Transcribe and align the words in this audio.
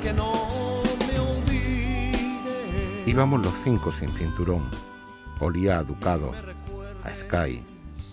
que 0.00 0.12
no 0.12 0.32
me 1.06 1.18
olvide. 1.18 2.16
Íbamos 3.06 3.42
los 3.42 3.54
cinco 3.62 3.92
sin 3.92 4.10
cinturón. 4.10 4.62
Olía 5.40 5.78
a 5.78 5.82
Ducado, 5.84 6.32
a 7.04 7.14
Sky, 7.14 7.62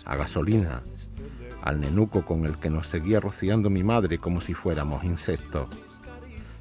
a 0.05 0.15
gasolina, 0.15 0.81
al 1.61 1.79
nenuco 1.79 2.23
con 2.23 2.45
el 2.45 2.57
que 2.57 2.69
nos 2.69 2.87
seguía 2.87 3.19
rociando 3.19 3.69
mi 3.69 3.83
madre 3.83 4.17
como 4.17 4.41
si 4.41 4.53
fuéramos 4.53 5.03
insectos. 5.03 5.67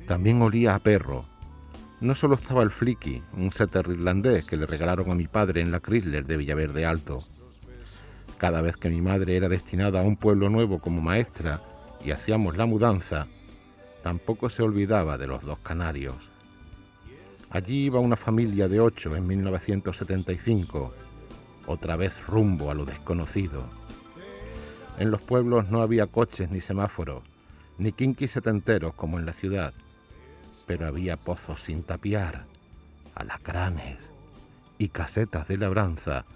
También 0.07 0.43
olía 0.43 0.75
a 0.75 0.79
perro. 0.79 1.25
No 2.01 2.15
solo 2.15 2.35
estaba 2.35 2.63
el 2.63 2.71
Flicky, 2.71 3.23
un 3.37 3.51
setter 3.53 3.87
irlandés 3.89 4.47
que 4.47 4.57
le 4.57 4.67
regalaron 4.67 5.11
a 5.11 5.15
mi 5.15 5.27
padre 5.27 5.61
en 5.61 5.73
la 5.73 5.81
Chrysler 5.81 6.27
de 6.27 6.37
Villaverde 6.37 6.85
Alto. 6.85 7.21
Cada 8.39 8.61
vez 8.61 8.77
que 8.77 8.91
mi 8.91 9.01
madre 9.01 9.37
era 9.37 9.49
destinada 9.49 10.01
a 10.01 10.05
un 10.05 10.17
pueblo 10.17 10.51
nuevo 10.51 10.79
como 10.79 11.01
maestra 11.01 11.63
y 12.05 12.11
hacíamos 12.11 12.57
la 12.57 12.67
mudanza, 12.67 13.27
tampoco 14.07 14.49
se 14.49 14.63
olvidaba 14.63 15.19
de 15.19 15.27
los 15.27 15.43
dos 15.43 15.59
canarios. 15.59 16.15
Allí 17.51 17.87
iba 17.87 17.99
una 17.99 18.15
familia 18.15 18.69
de 18.69 18.79
ocho 18.79 19.17
en 19.17 19.27
1975, 19.27 20.95
otra 21.67 21.97
vez 21.97 22.25
rumbo 22.29 22.71
a 22.71 22.75
lo 22.75 22.85
desconocido. 22.85 23.65
En 24.97 25.11
los 25.11 25.21
pueblos 25.23 25.71
no 25.71 25.83
había 25.83 26.07
coches 26.07 26.53
ni 26.53 26.61
semáforos, 26.61 27.25
ni 27.79 27.91
quinquis 27.91 28.31
setenteros 28.31 28.95
como 28.95 29.19
en 29.19 29.27
la 29.27 29.33
ciudad, 29.33 29.75
pero 30.69 30.87
había 30.87 31.17
pozos 31.17 31.63
sin 31.63 31.83
tapiar, 31.83 32.45
alacranes 33.17 33.99
y 34.79 34.87
casetas 34.91 35.49
de 35.49 35.57
labranza 35.57 36.27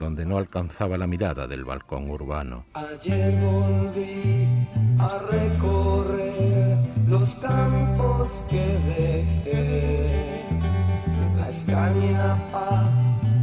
donde 0.00 0.24
no 0.24 0.36
alcanzaba 0.36 0.98
la 0.98 1.06
mirada 1.06 1.46
del 1.46 1.64
balcón 1.64 2.10
urbano. 2.10 2.64
Volví 2.74 4.48
a 4.98 5.18
recorrer 5.30 6.73
los 7.18 7.36
campos 7.36 8.44
que 8.50 8.66
dejé, 8.88 10.42
la 11.36 11.46
extraña 11.46 12.36
paz 12.50 12.90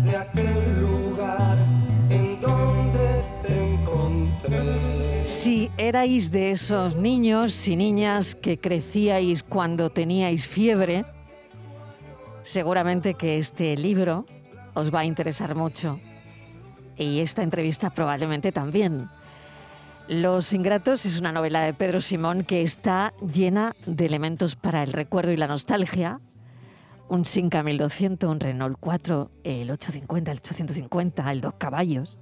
de 0.03 0.17
aquel 0.17 0.81
lugar 0.81 1.58
en 2.09 2.41
donde 2.41 3.23
te 3.41 3.73
encontré. 3.73 5.25
Si 5.25 5.72
erais 5.78 6.31
de 6.31 6.52
esos 6.52 6.97
niños 6.97 7.66
y 7.69 7.78
niñas 7.78 8.36
que 8.36 8.58
crecíais 8.58 9.41
cuando 9.41 9.89
teníais 9.89 10.45
fiebre, 10.45 11.06
seguramente 12.44 13.13
que 13.13 13.39
este 13.39 13.78
libro 13.78 14.25
os 14.73 14.94
va 14.94 15.00
a 15.00 15.06
interesar 15.06 15.56
mucho 15.56 15.97
y 16.97 17.22
esta 17.22 17.41
entrevista 17.41 17.89
probablemente 17.89 18.52
también. 18.52 19.08
Los 20.11 20.51
Ingratos 20.51 21.05
es 21.05 21.21
una 21.21 21.31
novela 21.31 21.61
de 21.61 21.73
Pedro 21.73 22.01
Simón 22.01 22.43
que 22.43 22.63
está 22.63 23.13
llena 23.21 23.77
de 23.85 24.05
elementos 24.05 24.57
para 24.57 24.83
el 24.83 24.91
recuerdo 24.91 25.31
y 25.31 25.37
la 25.37 25.47
nostalgia. 25.47 26.19
Un 27.07 27.23
Sinca 27.23 27.63
1200, 27.63 28.29
un 28.29 28.41
Renault 28.41 28.75
4, 28.77 29.31
el 29.45 29.71
850, 29.71 30.31
el 30.33 30.37
850, 30.39 31.31
el 31.31 31.39
dos 31.39 31.53
caballos. 31.57 32.19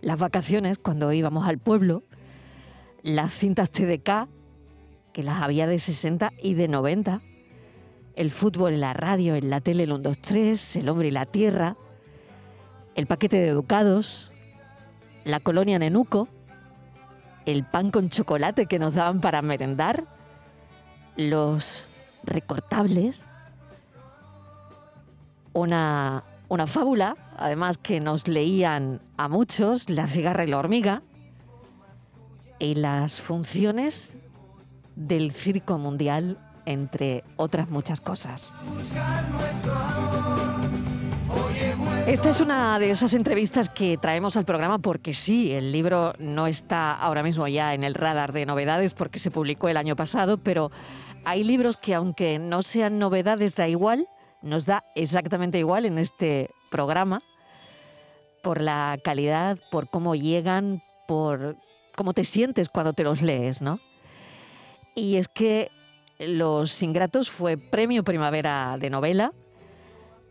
Las 0.00 0.16
vacaciones 0.16 0.78
cuando 0.78 1.12
íbamos 1.12 1.46
al 1.46 1.58
pueblo. 1.58 2.02
Las 3.02 3.34
cintas 3.34 3.68
TDK, 3.68 4.26
que 5.12 5.22
las 5.22 5.42
había 5.42 5.66
de 5.66 5.80
60 5.80 6.32
y 6.42 6.54
de 6.54 6.68
90. 6.68 7.20
El 8.16 8.30
fútbol 8.30 8.72
en 8.72 8.80
la 8.80 8.94
radio, 8.94 9.34
en 9.34 9.50
la 9.50 9.60
tele, 9.60 9.82
el 9.82 9.90
123, 9.90 10.76
el 10.76 10.88
hombre 10.88 11.08
y 11.08 11.10
la 11.10 11.26
tierra 11.26 11.76
el 12.94 13.06
paquete 13.06 13.38
de 13.38 13.48
educados, 13.48 14.30
la 15.24 15.40
colonia 15.40 15.78
Nenuco, 15.78 16.28
el 17.46 17.64
pan 17.64 17.90
con 17.90 18.08
chocolate 18.08 18.66
que 18.66 18.78
nos 18.78 18.94
daban 18.94 19.20
para 19.20 19.42
merendar, 19.42 20.04
los 21.16 21.88
recortables, 22.24 23.24
una, 25.52 26.24
una 26.48 26.66
fábula, 26.66 27.16
además 27.36 27.78
que 27.78 28.00
nos 28.00 28.28
leían 28.28 29.00
a 29.16 29.28
muchos, 29.28 29.90
la 29.90 30.06
cigarra 30.06 30.44
y 30.44 30.48
la 30.48 30.58
hormiga, 30.58 31.02
y 32.58 32.76
las 32.76 33.20
funciones 33.20 34.10
del 34.94 35.32
circo 35.32 35.78
mundial, 35.78 36.38
entre 36.64 37.24
otras 37.36 37.68
muchas 37.70 38.00
cosas. 38.00 38.54
Esta 42.06 42.30
es 42.30 42.40
una 42.40 42.80
de 42.80 42.90
esas 42.90 43.14
entrevistas 43.14 43.68
que 43.68 43.96
traemos 43.96 44.36
al 44.36 44.44
programa 44.44 44.78
porque 44.78 45.12
sí, 45.12 45.52
el 45.52 45.70
libro 45.70 46.14
no 46.18 46.48
está 46.48 46.92
ahora 46.92 47.22
mismo 47.22 47.46
ya 47.46 47.74
en 47.74 47.84
el 47.84 47.94
radar 47.94 48.32
de 48.32 48.44
novedades 48.44 48.92
porque 48.92 49.20
se 49.20 49.30
publicó 49.30 49.68
el 49.68 49.76
año 49.76 49.94
pasado, 49.94 50.36
pero 50.36 50.72
hay 51.24 51.44
libros 51.44 51.76
que 51.76 51.94
aunque 51.94 52.40
no 52.40 52.62
sean 52.62 52.98
novedades 52.98 53.54
da 53.54 53.68
igual, 53.68 54.08
nos 54.42 54.66
da 54.66 54.82
exactamente 54.96 55.60
igual 55.60 55.86
en 55.86 55.96
este 55.96 56.50
programa 56.72 57.22
por 58.42 58.60
la 58.60 58.98
calidad, 59.04 59.56
por 59.70 59.88
cómo 59.88 60.16
llegan, 60.16 60.82
por 61.06 61.56
cómo 61.94 62.14
te 62.14 62.24
sientes 62.24 62.68
cuando 62.68 62.94
te 62.94 63.04
los 63.04 63.22
lees, 63.22 63.62
¿no? 63.62 63.78
Y 64.96 65.16
es 65.16 65.28
que 65.28 65.70
Los 66.18 66.82
Ingratos 66.82 67.30
fue 67.30 67.56
premio 67.56 68.02
primavera 68.02 68.76
de 68.78 68.90
novela 68.90 69.32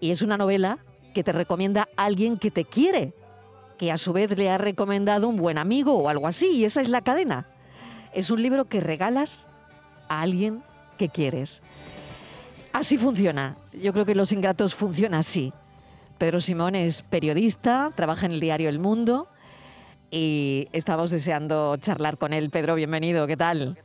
y 0.02 0.12
es 0.12 0.22
una 0.22 0.38
novela 0.38 0.80
que 1.14 1.24
te 1.24 1.32
recomienda 1.32 1.88
alguien 1.98 2.38
que 2.38 2.52
te 2.52 2.66
quiere, 2.66 3.14
que 3.78 3.92
a 3.92 3.98
su 3.98 4.14
vez 4.14 4.38
le 4.38 4.50
ha 4.50 4.58
recomendado 4.58 5.28
un 5.28 5.38
buen 5.38 5.58
amigo 5.58 5.94
o 5.98 6.10
algo 6.10 6.28
así, 6.28 6.48
y 6.48 6.66
esa 6.66 6.82
es 6.82 6.90
la 6.90 7.02
cadena. 7.02 7.48
Es 8.14 8.30
un 8.30 8.42
libro 8.42 8.66
que 8.66 8.80
regalas 8.80 9.48
a 10.10 10.22
alguien 10.22 10.64
que 10.98 11.10
quieres. 11.10 11.62
Así 12.74 12.98
funciona. 12.98 13.58
Yo 13.74 13.92
creo 13.94 14.06
que 14.06 14.16
Los 14.16 14.32
Ingratos 14.32 14.76
funciona 14.76 15.20
así. 15.20 15.54
Pedro 16.18 16.40
Simón 16.40 16.76
es 16.76 17.02
periodista, 17.02 17.92
trabaja 17.96 18.28
en 18.28 18.34
el 18.34 18.40
diario 18.40 18.70
El 18.70 18.80
Mundo 18.80 19.28
y 20.12 20.68
estamos 20.72 21.10
deseando 21.10 21.76
charlar 21.78 22.18
con 22.18 22.34
él. 22.34 22.50
Pedro, 22.50 22.76
bienvenido, 22.76 23.26
¿qué 23.28 23.36
tal? 23.36 23.78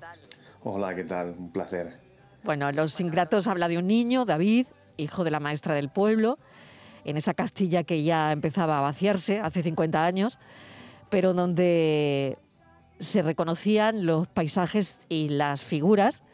Hola, 0.63 0.95
¿qué 0.95 1.05
tal? 1.05 1.35
Un 1.39 1.51
placer. 1.51 1.99
Bueno, 2.45 2.71
Los 2.73 3.01
Ingratos 3.01 3.47
habla 3.47 3.69
de 3.69 3.79
un 3.79 3.87
niño, 3.87 4.25
David, 4.25 4.67
hijo 4.99 5.25
de 5.25 5.31
la 5.31 5.41
maestra 5.41 5.75
del 5.75 5.89
pueblo, 5.89 6.39
en 7.07 7.17
esa 7.17 7.35
Castilla 7.35 7.85
que 7.85 8.03
ya 8.03 8.33
empezaba 8.33 8.79
a 8.79 8.81
vaciarse 8.81 9.39
hace 9.39 9.63
50 9.63 10.05
años, 10.05 10.39
pero 11.09 11.35
donde 11.35 12.37
se 12.99 13.23
reconocían 13.23 14.05
los 14.05 14.27
paisajes 14.27 14.99
y 15.09 15.29
las 15.29 15.63
figuras. 15.63 16.25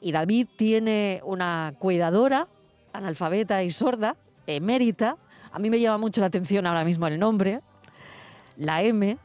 Y 0.00 0.10
David 0.10 0.48
tiene 0.56 1.20
una 1.24 1.72
cuidadora, 1.78 2.48
analfabeta 2.92 3.62
y 3.62 3.70
sorda, 3.70 4.16
emérita. 4.48 5.16
A 5.52 5.60
mí 5.60 5.70
me 5.70 5.78
llama 5.78 5.98
mucho 5.98 6.20
la 6.20 6.26
atención 6.26 6.66
ahora 6.66 6.84
mismo 6.84 7.06
el 7.06 7.20
nombre, 7.20 7.60
la 8.56 8.82
M, 8.82 9.16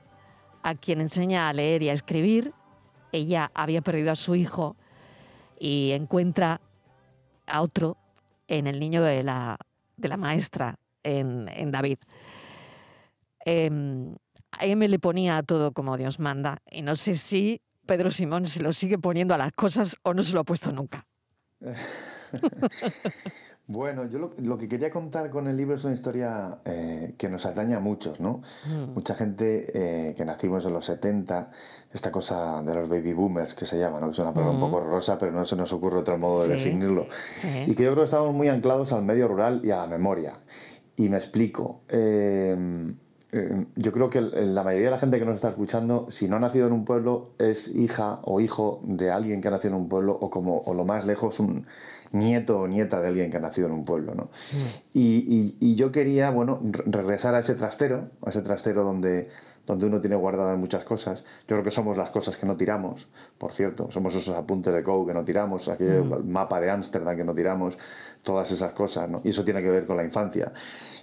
a 0.62 0.76
quien 0.76 1.02
enseña 1.02 1.50
a 1.50 1.54
leer 1.54 1.82
y 1.82 1.90
a 1.90 1.94
escribir. 1.94 2.54
Ella 3.12 3.50
había 3.56 3.82
perdido 3.82 4.12
a 4.12 4.16
su 4.16 4.36
hijo 4.36 4.76
y 5.60 5.94
encuentra 5.94 6.62
a 7.48 7.64
otro 7.64 7.98
en 8.48 8.68
el 8.68 8.80
niño 8.80 9.02
de 9.02 9.24
la 9.24 9.58
de 9.98 10.08
la 10.08 10.18
maestra 10.18 10.80
en, 11.04 11.50
en 11.50 11.72
David. 11.72 11.98
Eh, 13.46 13.70
a 14.52 14.66
M 14.66 14.88
le 14.88 15.00
ponía 15.00 15.44
todo 15.44 15.72
como 15.72 15.98
Dios 15.98 16.20
manda 16.20 16.62
y 16.70 16.82
no 16.82 16.96
sé 16.96 17.16
si 17.16 17.62
Pedro 17.86 18.12
Simón 18.12 18.48
se 18.48 18.62
lo 18.62 18.74
sigue 18.74 18.98
poniendo 18.98 19.34
a 19.34 19.38
las 19.38 19.52
cosas 19.52 19.98
o 20.04 20.14
no 20.14 20.24
se 20.24 20.34
lo 20.34 20.42
ha 20.42 20.44
puesto 20.44 20.72
nunca. 20.72 21.06
Bueno, 23.70 24.06
yo 24.06 24.18
lo, 24.18 24.32
lo, 24.38 24.58
que 24.58 24.70
quería 24.70 24.90
contar 24.90 25.30
con 25.30 25.46
el 25.50 25.58
libro 25.58 25.76
es 25.76 25.84
una 25.84 25.94
historia 25.94 26.60
eh, 26.64 27.16
que 27.18 27.28
nos 27.28 27.46
atañe 27.46 27.76
a 27.76 27.82
muchos, 27.82 28.22
¿no? 28.22 28.42
Mm. 28.66 28.94
Mucha 28.94 29.14
gente 29.14 29.66
eh, 29.74 30.16
que 30.16 30.24
nacimos 30.24 30.66
en 30.66 30.72
los 30.72 30.86
70, 30.86 31.52
esta 31.92 32.10
cosa 32.10 32.64
de 32.64 32.74
los 32.74 32.88
baby 32.88 33.12
boomers 33.12 33.54
que 33.54 33.66
se 33.66 33.78
llama, 33.78 34.00
¿no? 34.00 34.08
Que 34.08 34.14
es 34.14 34.20
una 34.20 34.34
palabra 34.34 34.58
mm. 34.58 34.64
un 34.64 34.72
poco 34.72 34.86
rosa, 34.86 35.20
pero 35.20 35.34
no 35.34 35.46
se 35.46 35.58
nos 35.58 35.74
ocurre 35.74 35.98
otro 35.98 36.18
modo 36.18 36.44
sí. 36.44 36.48
de 36.48 36.56
definirlo. 36.56 37.08
Sí. 37.30 37.50
Y 37.68 37.76
que 37.76 37.84
yo 37.84 37.92
creo 37.92 38.04
que 38.04 38.06
estamos 38.06 38.34
muy 38.34 38.48
anclados 38.48 38.94
al 38.94 39.04
medio 39.04 39.28
rural 39.28 39.60
y 39.66 39.72
a 39.72 39.78
la 39.78 39.88
memoria. 39.88 40.40
Y 40.96 41.10
me 41.10 41.18
explico. 41.18 41.82
Eh, 41.90 42.56
yo 43.76 43.92
creo 43.92 44.10
que 44.10 44.22
la 44.22 44.64
mayoría 44.64 44.88
de 44.88 44.92
la 44.92 45.00
gente 45.00 45.20
que 45.20 45.26
nos 45.26 45.36
está 45.36 45.50
escuchando, 45.50 46.08
si 46.10 46.30
no 46.30 46.38
ha 46.38 46.40
nacido 46.40 46.68
en 46.68 46.74
un 46.74 46.86
pueblo, 46.86 47.32
es 47.38 47.68
hija 47.76 48.20
o 48.24 48.40
hijo 48.40 48.80
de 48.84 49.12
alguien 49.12 49.42
que 49.42 49.50
ha 49.50 49.52
nacido 49.52 49.76
en 49.76 49.82
un 49.82 49.90
pueblo 49.90 50.18
o 50.20 50.30
como 50.30 50.62
o 50.62 50.74
lo 50.74 50.86
más 50.86 51.06
lejos 51.06 51.40
un 51.42 51.68
nieto 52.12 52.60
o 52.60 52.68
nieta 52.68 53.02
de 53.02 53.08
alguien 53.08 53.30
que 53.32 53.38
ha 53.38 53.40
nacido 53.42 53.68
en 53.68 53.74
un 53.74 53.86
pueblo, 53.86 54.16
¿no? 54.16 54.24
Mm. 54.24 54.58
Y, 54.94 55.02
y, 55.02 55.58
y, 55.60 55.76
yo 55.76 55.92
quería, 55.92 56.30
bueno, 56.30 56.60
regresar 56.86 57.36
a 57.36 57.40
ese 57.40 57.56
trastero, 57.56 58.10
a 58.26 58.30
ese 58.30 58.42
trastero 58.42 58.84
donde, 58.84 59.30
donde 59.68 59.86
uno 59.86 60.00
tiene 60.00 60.16
guardadas 60.16 60.58
muchas 60.58 60.84
cosas. 60.86 61.24
Yo 61.42 61.56
creo 61.56 61.64
que 61.64 61.72
somos 61.72 61.98
las 61.98 62.10
cosas 62.10 62.38
que 62.38 62.46
no 62.46 62.56
tiramos, 62.56 63.10
por 63.38 63.54
cierto, 63.54 63.92
somos 63.92 64.16
esos 64.16 64.36
apuntes 64.36 64.74
de 64.74 64.82
Coe 64.82 65.06
que 65.06 65.14
no 65.14 65.26
tiramos, 65.26 65.68
aquel 65.68 66.04
mm. 66.04 66.30
mapa 66.30 66.60
de 66.60 66.72
Ámsterdam 66.72 67.16
que 67.16 67.24
no 67.24 67.36
tiramos, 67.36 67.78
todas 68.24 68.52
esas 68.52 68.72
cosas, 68.72 69.10
¿no? 69.10 69.22
Y 69.24 69.30
eso 69.30 69.44
tiene 69.44 69.62
que 69.62 69.70
ver 69.70 69.86
con 69.86 69.98
la 69.98 70.04
infancia. 70.04 70.54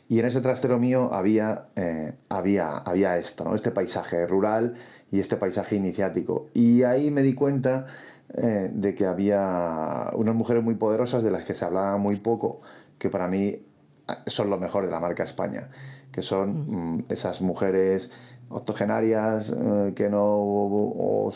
Y 0.08 0.18
en 0.18 0.26
ese 0.26 0.40
trastero 0.40 0.78
mío 0.78 1.12
había, 1.12 1.66
eh, 1.76 2.14
había, 2.28 2.78
había 2.78 3.16
esto, 3.18 3.44
¿no? 3.44 3.54
Este 3.54 3.70
paisaje 3.70 4.26
rural 4.26 4.74
y 5.10 5.20
este 5.20 5.36
paisaje 5.36 5.76
iniciático. 5.76 6.48
Y 6.54 6.82
ahí 6.82 7.10
me 7.10 7.22
di 7.22 7.34
cuenta 7.34 7.86
eh, 8.32 8.70
de 8.72 8.94
que 8.94 9.06
había 9.06 10.10
unas 10.14 10.34
mujeres 10.34 10.62
muy 10.62 10.74
poderosas 10.74 11.22
de 11.22 11.30
las 11.30 11.44
que 11.44 11.54
se 11.54 11.64
hablaba 11.64 11.96
muy 11.98 12.16
poco, 12.16 12.60
que 12.98 13.10
para 13.10 13.28
mí 13.28 13.60
ah, 14.08 14.22
son 14.26 14.50
lo 14.50 14.58
mejor 14.58 14.86
de 14.86 14.90
la 14.90 15.00
marca 15.00 15.22
España, 15.22 15.68
que 16.10 16.22
son 16.22 16.96
mm. 16.96 17.04
Esas 17.08 17.42
mujeres 17.42 18.10
octogenarias 18.48 19.50
eh, 19.50 19.92
que 19.96 20.08
no 20.08 20.22
o, 20.24 21.32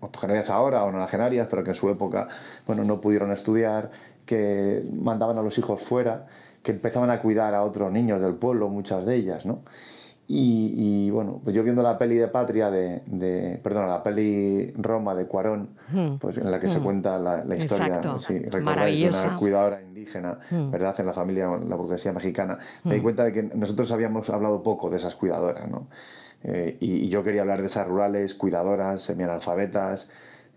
octogenarias 0.00 0.50
ahora 0.50 0.84
o 0.84 0.92
nonagenarias 0.92 1.48
pero 1.50 1.64
que 1.64 1.70
en 1.70 1.74
su 1.74 1.90
época 1.90 2.28
bueno 2.66 2.84
no 2.84 3.00
pudieron 3.00 3.32
estudiar 3.32 3.90
que 4.24 4.82
mandaban 4.92 5.38
a 5.38 5.42
los 5.42 5.58
hijos 5.58 5.82
fuera 5.82 6.26
que 6.62 6.72
empezaban 6.72 7.10
a 7.10 7.20
cuidar 7.20 7.54
a 7.54 7.64
otros 7.64 7.90
niños 7.92 8.20
del 8.20 8.34
pueblo 8.34 8.68
muchas 8.68 9.04
de 9.04 9.16
ellas 9.16 9.44
no 9.44 9.60
y, 10.26 11.10
bueno, 11.10 11.40
pues 11.44 11.54
yo 11.54 11.62
viendo 11.62 11.82
la 11.82 11.98
peli 11.98 12.16
de 12.16 12.28
Patria, 12.28 12.70
de, 12.70 13.02
de 13.06 13.60
perdón, 13.62 13.88
la 13.88 14.02
peli 14.02 14.72
Roma 14.72 15.14
de 15.14 15.26
Cuarón, 15.26 15.70
hmm. 15.92 16.14
pues 16.14 16.38
en 16.38 16.50
la 16.50 16.58
que 16.58 16.70
se 16.70 16.80
hmm. 16.80 16.82
cuenta 16.82 17.18
la, 17.18 17.54
historia, 17.54 18.00
sí, 18.18 18.38
de 18.38 18.58
una 18.58 19.36
cuidadora 19.38 19.82
indígena, 19.82 20.38
hmm. 20.50 20.70
¿verdad? 20.70 20.94
En 20.98 21.06
la 21.06 21.12
familia, 21.12 21.48
la 21.68 21.76
burguesía 21.76 22.12
mexicana. 22.14 22.58
Me 22.84 22.94
di 22.94 23.00
cuenta 23.02 23.24
de 23.24 23.32
que 23.32 23.42
nosotros 23.42 23.92
habíamos 23.92 24.30
hablado 24.30 24.62
poco 24.62 24.88
de 24.88 24.96
esas 24.96 25.14
cuidadoras, 25.14 25.68
¿no? 25.68 25.88
Eh, 26.42 26.78
y, 26.80 27.08
yo 27.08 27.22
quería 27.22 27.42
hablar 27.42 27.60
de 27.60 27.66
esas 27.66 27.86
rurales, 27.86 28.34
cuidadoras, 28.34 29.02
semianalfabetas, 29.02 30.08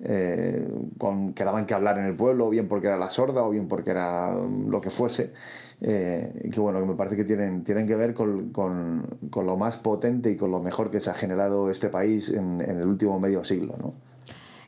eh, 0.02 0.66
con, 0.98 1.34
que 1.34 1.44
daban 1.44 1.66
que 1.66 1.74
hablar 1.74 1.98
en 1.98 2.06
el 2.06 2.16
pueblo, 2.16 2.48
o 2.48 2.50
bien 2.50 2.69
porque 2.69 2.88
era 2.88 2.98
la 2.98 3.10
sorda, 3.10 3.44
o 3.44 3.50
bien 3.50 3.68
porque 3.68 3.92
era 3.92 4.34
lo 4.34 4.80
que 4.80 4.90
fuese. 4.90 5.34
Eh, 5.80 6.50
que 6.52 6.60
bueno, 6.60 6.80
que 6.80 6.88
me 6.88 6.96
parece 6.96 7.16
que 7.16 7.24
tienen, 7.24 7.64
tienen 7.64 7.86
que 7.86 7.96
ver 7.96 8.16
con, 8.16 8.52
con, 8.52 9.06
con, 9.30 9.46
lo 9.46 9.58
más 9.58 9.78
potente 9.78 10.32
y 10.32 10.36
con 10.36 10.50
lo 10.50 10.60
mejor 10.60 10.90
que 10.90 11.00
se 11.00 11.12
ha 11.12 11.14
generado 11.14 11.70
este 11.70 11.90
país 11.90 12.30
en, 12.30 12.62
en 12.62 12.80
el 12.80 12.88
último 12.88 13.20
medio 13.20 13.44
siglo, 13.44 13.76
¿no? 13.78 13.94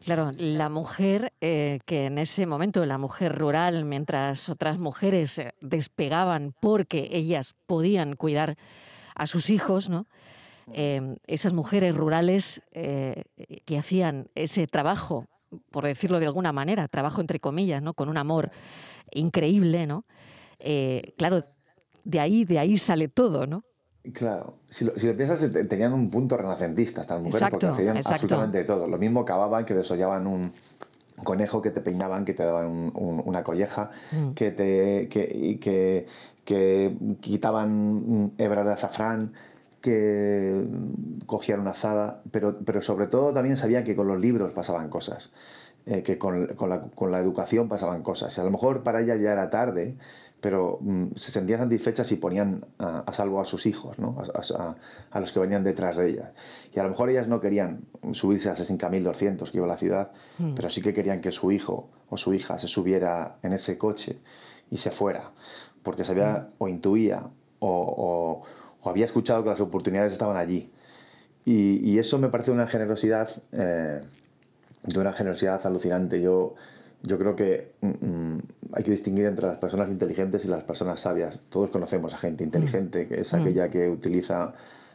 Claro, 0.05 0.31
la 0.37 0.69
mujer 0.69 1.33
eh, 1.41 1.79
que 1.85 2.05
en 2.05 2.19
ese 2.19 2.45
momento, 2.45 2.85
la 2.85 2.97
mujer 2.97 3.37
rural, 3.37 3.85
mientras 3.85 4.49
otras 4.49 4.77
mujeres 4.77 5.39
eh, 5.39 5.51
despegaban 5.61 6.53
porque 6.59 7.09
ellas 7.11 7.55
podían 7.65 8.15
cuidar 8.15 8.55
a 9.15 9.25
sus 9.25 9.49
hijos, 9.49 9.89
¿no? 9.89 10.05
Em, 10.71 11.15
esas 11.25 11.53
mujeres 11.53 11.95
rurales 11.95 12.61
que 12.71 13.77
hacían 13.77 14.29
ese 14.35 14.67
trabajo, 14.67 15.25
por 15.71 15.85
decirlo 15.85 16.19
de 16.19 16.27
alguna 16.27 16.53
manera, 16.53 16.87
trabajo 16.87 17.21
entre 17.21 17.39
comillas, 17.39 17.81
¿no? 17.81 17.95
Con 17.95 18.07
un 18.07 18.17
amor 18.17 18.51
increíble, 19.11 19.87
¿no? 19.87 20.05
Eh, 20.59 21.13
claro, 21.17 21.43
de 22.03 22.19
ahí, 22.19 22.45
de 22.45 22.59
ahí 22.59 22.77
sale 22.77 23.07
todo, 23.07 23.47
¿no? 23.47 23.63
Claro, 24.13 24.59
si 24.69 24.85
lo, 24.85 24.93
piensas, 24.93 25.51
tenían 25.67 25.93
un 25.93 26.09
punto 26.09 26.37
renacentista 26.37 27.01
estas 27.01 27.21
mujeres 27.21 27.49
porque 27.49 27.67
hacían 27.67 27.97
absolutamente 27.97 28.63
todo. 28.63 28.87
Lo 28.87 28.97
mismo 28.97 29.25
cavaban, 29.25 29.65
que 29.65 29.73
desollaban 29.73 30.25
un 30.25 30.53
conejo, 31.23 31.61
que 31.61 31.69
te 31.69 31.81
peinaban, 31.81 32.25
que 32.25 32.33
te 32.33 32.43
daban 32.43 32.91
una 32.95 33.43
colleja, 33.43 33.91
mm. 34.11 34.31
que 34.31 34.51
te 34.51 35.09
que, 35.09 36.07
que, 36.45 36.97
quitaban 37.19 38.31
hebras 38.37 38.65
de 38.65 38.71
azafrán, 38.71 39.33
que 39.81 40.65
cogían 41.25 41.59
una 41.59 41.71
azada, 41.71 42.21
pero, 42.31 42.57
pero 42.65 42.81
sobre 42.81 43.07
todo 43.07 43.33
también 43.33 43.57
sabían 43.57 43.83
que 43.83 43.95
con 43.95 44.07
los 44.07 44.19
libros 44.19 44.51
pasaban 44.53 44.89
cosas. 44.89 45.31
Eh, 45.85 46.03
que 46.03 46.17
con, 46.17 46.47
con, 46.47 46.69
la, 46.69 46.81
con, 46.81 47.11
la, 47.11 47.19
educación 47.19 47.67
pasaban 47.67 48.03
cosas. 48.03 48.37
Y 48.37 48.41
a 48.41 48.43
lo 48.43 48.51
mejor 48.51 48.83
para 48.83 49.01
ella 49.01 49.15
ya 49.15 49.31
era 49.31 49.49
tarde, 49.49 49.95
pero 50.41 50.79
mm, 50.81 51.15
se 51.15 51.31
sentían 51.31 51.59
satisfechas 51.59 52.11
y 52.11 52.15
ponían 52.15 52.65
a, 52.77 53.11
salvo 53.11 53.41
a 53.41 53.45
sus 53.45 53.65
hijos, 53.65 53.99
¿no? 53.99 54.17
a, 54.19 55.19
los 55.19 55.31
que 55.31 55.39
venían 55.39 55.63
detrás 55.63 55.97
de 55.97 56.09
ellas. 56.09 56.29
Y 56.73 56.79
a 56.79 56.83
lo 56.83 56.89
mejor 56.89 57.09
ellas 57.09 57.27
no 57.27 57.39
querían 57.39 57.81
subirse 58.13 58.49
a 58.49 58.55
60.200 58.55 59.51
que 59.51 59.57
iba 59.57 59.65
a 59.65 59.69
la 59.69 59.77
ciudad, 59.77 60.11
hmm. 60.37 60.53
pero 60.55 60.69
sí 60.69 60.81
que 60.81 60.93
querían 60.93 61.21
que 61.21 61.31
su 61.31 61.51
hijo 61.51 61.89
o 62.09 62.17
su 62.17 62.33
hija 62.33 62.57
se 62.57 62.67
subiera 62.67 63.37
en 63.43 63.53
ese 63.53 63.77
coche 63.77 64.19
y 64.71 64.77
se 64.77 64.91
fuera, 64.91 65.31
porque 65.83 66.05
sabía 66.05 66.47
hmm. 66.49 66.53
o 66.57 66.67
intuía 66.67 67.23
o, 67.59 68.43
había 68.85 69.05
escuchado 69.05 69.43
que 69.43 69.49
las 69.49 69.59
oportunidades 69.59 70.13
estaban 70.13 70.37
allí. 70.37 70.71
Y, 71.45 71.97
eso 71.97 72.19
me 72.19 72.29
parece 72.29 72.51
una 72.51 72.67
generosidad, 72.67 73.29
eh, 73.51 74.01
de 74.83 74.99
una 74.99 75.13
generosidad 75.13 75.65
alucinante. 75.65 76.21
Yo 76.21 76.55
yo 77.01 77.17
creo 77.17 77.35
que 77.35 77.71
mm, 77.81 77.87
mm, 77.87 78.41
hay 78.73 78.83
que 78.83 78.91
distinguir 78.91 79.25
entre 79.25 79.47
las 79.47 79.57
personas 79.57 79.89
inteligentes 79.89 80.45
y 80.45 80.47
las 80.47 80.63
personas 80.63 80.99
sabias. 80.99 81.39
Todos 81.49 81.69
conocemos 81.69 82.13
a 82.13 82.17
gente 82.17 82.43
inteligente, 82.43 83.07
que 83.07 83.21
es 83.21 83.33
mm. 83.33 83.35
aquella 83.37 83.69
que 83.69 83.89
utiliza 83.89 84.53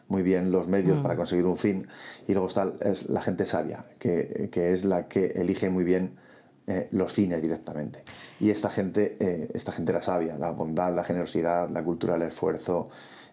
muy 0.09 0.23
bien 0.23 0.53
los 0.53 0.69
medios 0.69 1.00
para 1.00 1.17
conseguir 1.17 1.47
un 1.47 1.56
fin, 1.56 1.87
y 2.29 2.32
luego 2.32 2.49
está 2.49 2.73
es 2.81 3.09
la 3.09 3.23
gente 3.23 3.47
sabia, 3.47 3.85
que, 3.99 4.49
que 4.53 4.73
es 4.73 4.85
la 4.85 5.09
que 5.09 5.26
elige 5.29 5.71
muy 5.71 5.82
bien 5.82 6.12
eh, 6.67 6.88
los 6.93 7.12
fines 7.12 7.43
directamente. 7.43 8.03
Y 8.41 8.50
esta 8.50 8.71
gente, 8.71 9.17
eh, 9.21 9.50
esta 9.55 9.73
gente 9.73 9.93
era 9.93 10.03
sabia, 10.03 10.37
la 10.38 10.50
bondad, 10.50 10.94
la 10.94 11.05
generosidad, 11.05 11.69
la 11.70 11.82
cultura 11.82 12.15
del 12.15 12.29
esfuerzo, 12.29 12.88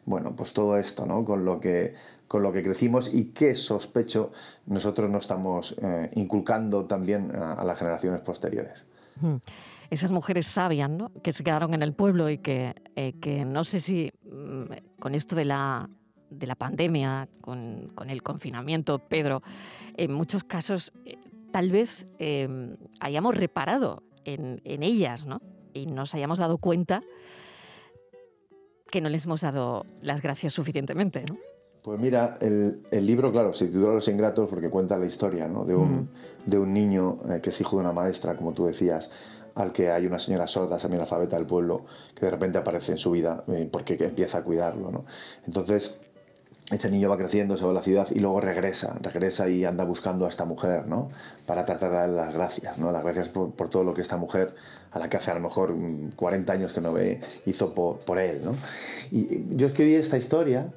bueno, 0.05 0.35
pues 0.35 0.53
todo 0.53 0.77
esto, 0.77 1.05
¿no? 1.05 1.23
Con 1.23 1.45
lo 1.45 1.59
que 1.59 1.94
con 2.27 2.44
lo 2.44 2.53
que 2.53 2.63
crecimos 2.63 3.13
y 3.13 3.25
que 3.25 3.55
sospecho 3.55 4.31
nosotros 4.65 5.09
no 5.09 5.17
estamos 5.17 5.75
eh, 5.81 6.09
inculcando 6.15 6.85
también 6.85 7.35
a, 7.35 7.61
las 7.65 7.77
generaciones 7.77 8.21
posteriores. 8.21 8.85
Esas 9.91 10.11
mujeres 10.11 10.47
sabias 10.47 10.89
¿no? 10.89 11.11
que 11.21 11.33
se 11.33 11.43
quedaron 11.43 11.75
en 11.75 11.83
el 11.83 11.93
pueblo 11.93 12.29
y 12.29 12.39
que, 12.39 12.73
eh, 12.95 13.13
que 13.21 13.45
no 13.45 13.63
sé 13.63 13.79
si 13.79 14.09
mm, 14.23 14.63
con 14.99 15.13
esto 15.13 15.35
de 15.35 15.45
la, 15.45 15.88
de 16.29 16.47
la 16.47 16.55
pandemia, 16.55 17.29
con, 17.41 17.91
con, 17.93 18.09
el 18.09 18.23
confinamiento, 18.23 18.97
Pedro, 18.99 19.43
en 19.97 20.13
muchos 20.13 20.43
casos 20.43 20.91
eh, 21.05 21.17
tal 21.51 21.69
vez 21.69 22.07
hayamos 23.01 23.35
reparado 23.35 24.03
en, 24.25 24.61
en 24.63 24.81
ellas 24.81 25.25
¿no? 25.25 25.41
y 25.73 25.85
nos 25.85 26.15
hayamos 26.15 26.39
dado 26.39 26.57
cuenta 26.57 27.01
que 28.89 29.01
no 29.01 29.09
les 29.09 29.25
hemos 29.25 29.41
dado 29.41 29.85
las 30.01 30.21
gracias 30.21 30.53
suficientemente. 30.53 31.23
¿no? 31.27 31.37
Pues 31.81 31.99
mira, 31.99 32.37
el, 32.41 32.83
el, 32.91 33.07
libro, 33.07 33.31
claro, 33.31 33.53
se 33.53 33.65
titula 33.65 33.94
Los 33.94 34.07
Ingratos 34.07 34.47
porque 34.47 34.69
cuenta 34.69 34.97
la 34.97 35.06
historia 35.06 35.47
¿no? 35.47 35.66
de, 35.66 35.75
un, 35.75 36.09
de 36.45 36.59
un 36.59 36.73
niño 36.73 37.18
eh, 37.27 37.39
que 37.42 37.49
es 37.49 37.59
hijo 37.59 37.77
de 37.77 37.81
una 37.81 37.94
maestra, 37.94 38.35
como 38.35 38.54
tú 38.54 38.68
decías, 38.68 39.09
al 39.55 39.71
que 39.71 39.91
hay 39.91 40.05
una 40.05 40.19
señora 40.19 40.47
sorda, 40.47 40.77
también 40.77 41.01
alfabeta 41.01 41.37
del 41.37 41.45
pueblo, 41.45 41.85
que 42.15 42.25
de 42.25 42.31
repente 42.31 42.57
aparece 42.57 42.93
en 42.93 42.97
su 42.97 43.11
vida 43.11 43.43
eh, 43.47 43.67
porque 43.71 43.95
empieza 43.99 44.39
a 44.39 44.43
cuidarlo. 44.43 44.91
¿no? 44.91 45.05
Entonces, 45.45 45.95
ese 46.71 46.89
niño 46.89 47.09
va 47.09 47.17
creciendo, 47.17 47.57
se 47.57 47.65
va 47.65 47.71
a 47.71 47.73
la 47.73 47.83
ciudad 47.83 48.07
y 48.11 48.19
luego 48.19 48.39
regresa, 48.39 48.97
regresa 49.01 49.49
y 49.49 49.65
anda 49.65 49.83
buscando 49.83 50.25
a 50.25 50.29
esta 50.29 50.45
mujer, 50.45 50.87
¿no? 50.87 51.09
Para 51.45 51.65
tratar 51.65 51.91
de 51.91 51.97
darle 51.97 52.15
las 52.15 52.33
gracias, 52.33 52.77
¿no? 52.77 52.91
Las 52.91 53.03
gracias 53.03 53.27
por, 53.27 53.51
todo 53.69 53.83
lo 53.83 53.93
que 53.93 54.01
esta 54.01 54.15
mujer, 54.15 54.55
a 54.91 54.99
la 54.99 55.09
que 55.09 55.17
hace 55.17 55.31
a 55.31 55.33
lo 55.33 55.41
mejor 55.41 55.75
40 56.15 56.53
años 56.53 56.71
que 56.71 56.79
no 56.79 56.93
ve, 56.93 57.19
hizo 57.45 57.73
por, 57.73 57.97
por 57.99 58.19
él, 58.19 58.41
¿no? 58.45 58.53
Y 59.11 59.55
yo 59.57 59.67
escribí 59.67 59.95
esta 59.95 60.17
historia 60.17 60.71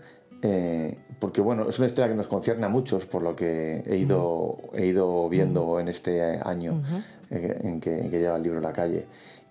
eh, 0.46 0.98
porque 1.20 1.40
bueno, 1.40 1.66
es 1.70 1.78
una 1.78 1.86
historia 1.86 2.10
que 2.10 2.14
nos 2.14 2.26
concierne 2.26 2.66
a 2.66 2.68
muchos 2.68 3.06
por 3.06 3.22
lo 3.22 3.34
que 3.34 3.82
he 3.86 3.96
ido, 3.96 4.58
he 4.74 4.84
ido 4.84 5.26
viendo 5.30 5.80
en 5.80 5.88
este 5.88 6.20
año 6.20 6.82
eh, 7.30 7.60
en, 7.62 7.80
que, 7.80 8.10
lleva 8.10 8.36
el 8.36 8.42
libro 8.42 8.58
a 8.58 8.62
la 8.62 8.74
calle. 8.74 9.06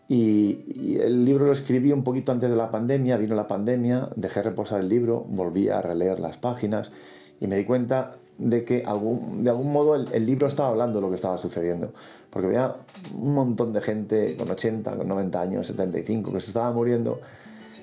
Y, 0.08 1.00
el 1.00 1.26
libro 1.26 1.48
lo 1.48 1.52
escribí 1.52 1.92
un 1.92 2.04
poquito 2.04 2.32
antes 2.32 2.48
de 2.48 2.56
la 2.56 2.70
pandemia, 2.70 3.18
vino 3.18 3.34
la 3.34 3.48
pandemia, 3.48 4.08
dejé 4.16 4.44
reposar 4.44 4.82
el 4.82 4.90
libro, 4.90 5.26
volví 5.28 5.68
a 5.68 5.82
releer 5.82 6.20
las 6.20 6.38
páginas 6.38 6.92
y 7.40 7.48
me 7.48 7.56
di 7.56 7.66
cuenta 7.66 8.12
de 8.38 8.64
que 8.64 8.84
algún, 8.86 9.44
de 9.44 9.50
algún 9.50 9.74
modo 9.74 9.96
el, 9.96 10.26
libro 10.28 10.46
estaba 10.46 10.70
hablando 10.70 11.00
de 11.00 11.02
lo 11.02 11.10
que 11.10 11.16
estaba 11.16 11.40
sucediendo. 11.40 11.92
Porque 12.30 12.50
había 12.50 12.76
un 13.20 13.34
montón 13.34 13.74
de 13.74 13.82
gente 13.82 14.36
con 14.38 14.52
80, 14.52 14.96
con 14.96 15.08
90 15.08 15.42
años, 15.42 15.66
75, 15.66 16.34
que 16.34 16.40
se 16.40 16.50
estaba 16.50 16.72
muriendo, 16.72 17.20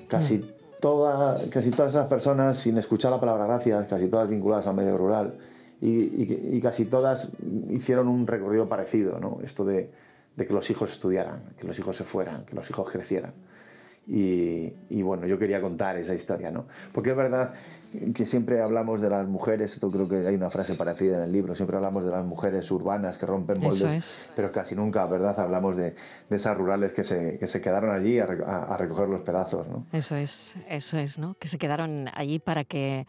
casi 0.07 0.45
casi 1.51 1.71
todas 1.71 1.91
esas 1.91 2.07
personas 2.07 2.57
sin 2.57 2.77
escuchar 2.77 3.11
la 3.11 3.19
palabra 3.19 3.45
gracias, 3.45 3.87
casi 3.87 4.07
todas 4.07 4.29
vinculadas 4.29 4.67
al 4.67 4.75
medio 4.75 4.97
rural, 4.97 5.37
y, 5.81 6.59
casi 6.61 6.85
todas 6.85 7.31
hicieron 7.69 8.07
un 8.07 8.27
recorrido 8.27 8.69
parecido, 8.69 9.19
¿no? 9.19 9.39
Esto 9.43 9.65
de, 9.65 9.89
que 10.37 10.53
los 10.53 10.69
hijos 10.69 10.91
estudiaran, 10.91 11.53
que 11.57 11.65
los 11.65 11.77
hijos 11.79 11.95
se 11.95 12.03
fueran, 12.03 12.45
que 12.45 12.55
los 12.55 12.69
hijos 12.69 12.89
crecieran. 12.89 13.33
Y, 14.07 15.01
bueno, 15.01 15.25
yo 15.27 15.39
quería 15.39 15.61
contar 15.61 15.97
esa 15.97 16.13
historia, 16.13 16.51
¿no? 16.51 16.65
Porque 16.91 17.11
es 17.11 17.15
verdad 17.15 17.53
que 17.91 18.25
siempre 18.25 18.61
hablamos 18.61 19.01
de 19.01 19.09
las 19.09 19.27
mujeres, 19.27 19.73
esto 19.73 19.89
creo 19.89 20.07
que 20.07 20.27
hay 20.27 20.35
una 20.35 20.49
frase 20.49 20.75
parecida 20.75 21.17
en 21.17 21.23
el 21.23 21.31
libro, 21.31 21.55
siempre 21.55 21.75
hablamos 21.75 22.05
de 22.05 22.11
las 22.11 22.25
mujeres 22.25 22.69
urbanas 22.71 23.17
que 23.17 23.25
rompen 23.25 23.59
moldes, 23.59 24.31
pero 24.35 24.51
casi 24.51 24.75
nunca, 24.75 25.05
¿verdad? 25.05 25.37
Hablamos 25.39 25.75
de, 25.75 25.95
esas 26.29 26.57
rurales 26.57 26.93
que 26.93 27.03
se, 27.03 27.37
que 27.37 27.47
se 27.47 27.59
quedaron 27.59 27.89
allí 27.89 28.19
a, 28.19 28.25
recoger 28.77 29.09
los 29.09 29.21
pedazos, 29.21 29.67
¿no? 29.67 29.87
Eso 29.91 30.15
es, 30.15 30.55
eso 30.69 30.97
es, 30.97 31.19
¿no? 31.19 31.33
Que 31.35 31.47
se 31.47 31.57
quedaron 31.57 32.07
allí 32.13 32.39
para 32.39 32.63
que 32.63 33.05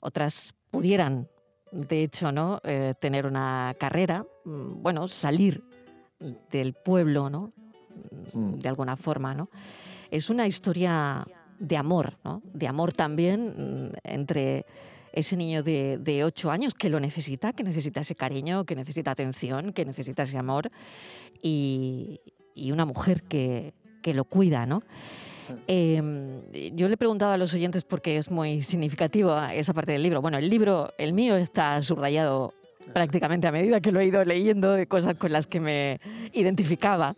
otras 0.00 0.54
pudieran, 0.70 1.28
de 1.70 2.02
hecho, 2.02 2.32
¿no? 2.32 2.60
Eh, 2.64 2.94
tener 3.00 3.26
una 3.26 3.74
carrera, 3.78 4.26
mm, 4.44 4.82
bueno, 4.82 5.06
salir 5.06 5.62
del 6.50 6.74
pueblo, 6.74 7.30
¿no? 7.30 7.52
Mm. 8.32 8.54
De 8.54 8.68
alguna 8.68 8.96
forma, 8.96 9.34
¿no? 9.34 9.48
Es 10.10 10.30
una 10.30 10.46
historia 10.46 11.24
de 11.58 11.76
amor, 11.76 12.18
¿no? 12.24 12.42
de 12.52 12.66
amor 12.66 12.92
también 12.92 13.90
mm, 13.90 13.96
entre 14.04 14.66
ese 15.12 15.36
niño 15.36 15.62
de, 15.62 15.98
de 15.98 16.24
8 16.24 16.50
años 16.50 16.74
que 16.74 16.88
lo 16.88 16.98
necesita, 16.98 17.52
que 17.52 17.62
necesita 17.62 18.00
ese 18.00 18.16
cariño, 18.16 18.64
que 18.64 18.74
necesita 18.74 19.12
atención, 19.12 19.72
que 19.72 19.84
necesita 19.84 20.24
ese 20.24 20.38
amor 20.38 20.70
y, 21.40 22.20
una 22.72 22.84
mujer 22.84 23.22
que, 23.22 23.74
que 24.02 24.14
lo 24.14 24.24
cuida, 24.24 24.66
¿no? 24.66 24.82
Em, 25.66 26.40
yo 26.72 26.88
le 26.88 26.96
preguntaba 26.96 27.34
a 27.34 27.36
los 27.36 27.52
oyentes 27.54 27.84
porque 27.84 28.16
es 28.16 28.30
muy 28.30 28.62
significativo 28.62 29.36
esa 29.52 29.74
parte 29.74 29.92
del 29.92 30.02
libro. 30.02 30.22
Bueno, 30.22 30.38
el 30.38 30.48
libro, 30.48 30.88
el 30.98 31.12
mío 31.12 31.36
está 31.36 31.80
subrayado 31.82 32.54
prácticamente 32.92 33.46
a 33.46 33.52
medida 33.52 33.80
que 33.80 33.92
lo 33.92 34.00
he 34.00 34.06
ido 34.06 34.24
leyendo 34.24 34.72
de 34.72 34.86
cosas 34.86 35.16
con 35.16 35.32
las 35.32 35.46
que 35.46 35.60
me 35.60 36.00
identificaba. 36.32 37.14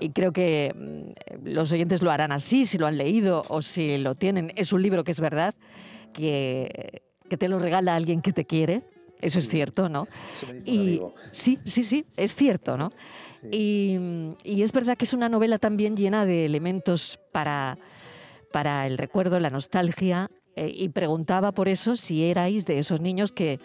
Y 0.00 0.10
creo 0.10 0.32
que 0.32 0.74
mm, 0.74 1.48
los 1.48 1.72
oyentes 1.72 2.02
lo 2.02 2.10
harán 2.10 2.32
así, 2.32 2.66
si 2.66 2.78
lo 2.78 2.86
han 2.86 2.96
leído 2.96 3.44
o 3.48 3.62
si 3.62 3.98
lo 3.98 4.14
tienen. 4.14 4.52
Es 4.56 4.72
un 4.72 4.82
libro 4.82 5.04
que 5.04 5.12
es 5.12 5.20
verdad, 5.20 5.54
que, 6.12 7.02
que 7.28 7.36
te 7.36 7.48
lo 7.48 7.58
regala 7.58 7.94
alguien 7.94 8.22
que 8.22 8.32
te 8.32 8.44
quiere. 8.44 8.82
Eso 9.20 9.38
es 9.38 9.48
cierto, 9.48 9.88
¿no? 9.88 10.08
Y 10.64 11.00
sí, 11.30 11.58
sí, 11.64 11.84
sí, 11.84 12.06
es 12.16 12.34
cierto, 12.34 12.78
¿no? 12.78 12.90
Y, 13.50 13.98
es 14.44 14.72
verdad 14.72 14.96
que 14.96 15.04
es 15.04 15.12
una 15.12 15.28
novela 15.28 15.58
también 15.58 15.96
llena 15.96 16.26
de 16.26 16.44
elementos 16.44 17.18
para, 17.32 17.78
para 18.52 18.86
el 18.86 18.98
recuerdo, 18.98 19.38
la 19.40 19.50
nostalgia, 19.50 20.30
eh, 20.56 20.70
y 20.74 20.88
preguntaba 20.90 21.52
por 21.52 21.68
eso 21.68 21.96
si 21.96 22.24
erais 22.24 22.66
de 22.66 22.78
esos 22.78 23.00
niños 23.00 23.32
que 23.32 23.60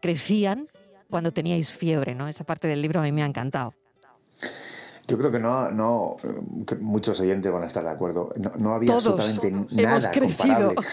crecían 0.00 0.68
cuando 1.10 1.32
teníais 1.32 1.72
fiebre, 1.72 2.14
¿no? 2.14 2.28
Esa 2.28 2.44
parte 2.44 2.68
del 2.68 2.80
libro 2.82 3.00
a 3.00 3.02
mí 3.02 3.12
me 3.12 3.22
ha 3.22 3.26
encantado. 3.26 3.74
Yo 5.08 5.18
creo 5.18 5.30
que 5.30 5.38
no, 5.38 5.70
no 5.70 6.16
muchos 6.80 7.20
oyentes 7.20 7.50
van 7.52 7.64
a 7.64 7.66
estar 7.66 7.82
de 7.82 7.90
acuerdo. 7.90 8.32
No, 8.58 8.74
había 8.74 8.94
absolutamente 8.94 9.82
nada 9.82 10.10
crecido. 10.10 10.74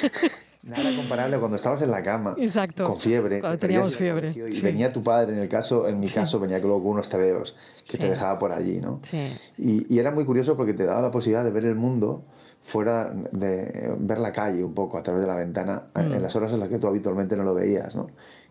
Nada 0.62 0.94
comparable 0.94 1.40
cuando 1.40 1.56
estabas 1.56 1.82
en 1.84 1.90
la 1.90 2.04
cama 2.04 2.36
Exacto, 2.38 2.84
con 2.84 2.98
fiebre. 2.98 3.40
Cuando 3.40 3.58
teníamos 3.58 3.96
fiebre. 3.96 4.34
Y 4.36 4.60
venía 4.60 4.92
tu 4.92 5.02
padre, 5.02 5.32
en 5.32 5.40
el 5.40 5.48
caso, 5.48 5.88
en 5.88 6.02
mi 6.02 6.10
caso, 6.10 6.38
venía 6.38 6.60
luego 6.60 6.84
con 6.84 6.92
unos 6.92 7.08
tebeos 7.08 7.56
que 7.90 7.98
te 7.98 8.10
dejaba 8.10 8.38
por 8.38 8.52
allí, 8.52 8.82
¿no? 8.82 9.00
Sí. 9.02 9.32
Y, 9.58 9.94
y, 9.94 10.00
era 10.00 10.12
muy 10.12 10.26
curioso 10.26 10.58
porque 10.58 10.74
te 10.74 10.84
daba 10.84 11.02
la 11.02 11.12
posibilidad 11.12 11.46
de 11.46 11.52
ver 11.52 11.64
el 11.64 11.76
mundo 11.76 12.26
fuera 12.62 13.12
de 13.32 13.96
ver 14.00 14.20
la 14.20 14.32
calle 14.32 14.64
un 14.64 14.74
poco 14.74 14.98
a 14.98 15.04
través 15.04 15.22
de 15.22 15.28
la 15.28 15.36
ventana 15.36 15.84
en 15.96 16.10
mm. 16.10 16.22
las 16.22 16.36
horas 16.36 16.52
en 16.54 16.60
las 16.60 16.70
que 16.70 16.78
tú 16.78 16.88
habitualmente 16.88 17.36
no 17.38 17.44
lo 17.44 17.54
veías, 17.54 17.96
¿no? 17.96 18.08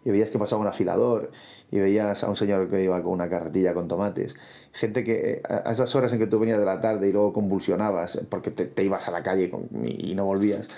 Y 0.08 0.10
veías 0.10 0.30
que 0.30 0.38
pasaba 0.38 0.62
un 0.62 0.66
afilador 0.68 1.30
y 1.70 1.78
veías 1.78 2.24
a 2.24 2.30
un 2.30 2.36
señor 2.36 2.70
que 2.70 2.82
iba 2.82 3.02
con 3.02 3.12
una 3.12 3.28
carretilla 3.28 3.74
con 3.74 3.88
tomates. 3.88 4.36
Gente 4.72 5.04
que 5.04 5.30
eh, 5.32 5.42
a 5.46 5.70
esas 5.70 5.94
horas 5.94 6.10
en 6.14 6.18
que 6.18 6.26
tú 6.26 6.38
venías 6.38 6.58
de 6.58 6.64
la 6.64 6.80
tarde 6.80 7.10
y 7.10 7.12
luego 7.12 7.34
convulsionabas 7.34 8.18
porque 8.30 8.50
te, 8.50 8.82
ibas 8.82 9.06
a 9.06 9.10
la 9.10 9.22
calle 9.22 9.52
y, 9.84 10.14
no 10.14 10.24
volvías, 10.24 10.68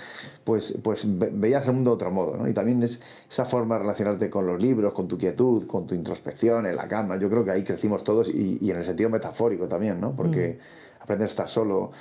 pues, 0.42 0.76
pues 0.82 1.06
veías 1.06 1.68
el 1.68 1.74
mundo 1.74 1.90
de 1.90 1.94
otro 1.94 2.10
modo. 2.10 2.36
¿no? 2.36 2.48
Y 2.48 2.52
también 2.52 2.82
es 2.82 3.00
esa 3.30 3.44
forma 3.44 3.76
de 3.76 3.82
relacionarte 3.82 4.28
con 4.28 4.48
los 4.48 4.60
libros, 4.60 4.92
con 4.92 5.06
tu 5.06 5.16
quietud, 5.16 5.64
con 5.68 5.86
tu 5.86 5.94
introspección 5.94 6.66
en 6.66 6.74
la 6.74 6.88
cama. 6.88 7.16
Yo 7.18 7.30
creo 7.30 7.44
que 7.44 7.52
ahí 7.52 7.62
crecimos 7.62 8.02
todos 8.02 8.34
y, 8.34 8.68
en 8.68 8.76
el 8.76 8.84
sentido 8.84 9.10
metafórico 9.10 9.68
también, 9.68 10.00
¿no? 10.00 10.16
porque 10.16 10.58
mm. 10.58 11.02
aprender 11.02 11.28
a 11.28 11.30
estar 11.30 11.48
solo 11.48 11.92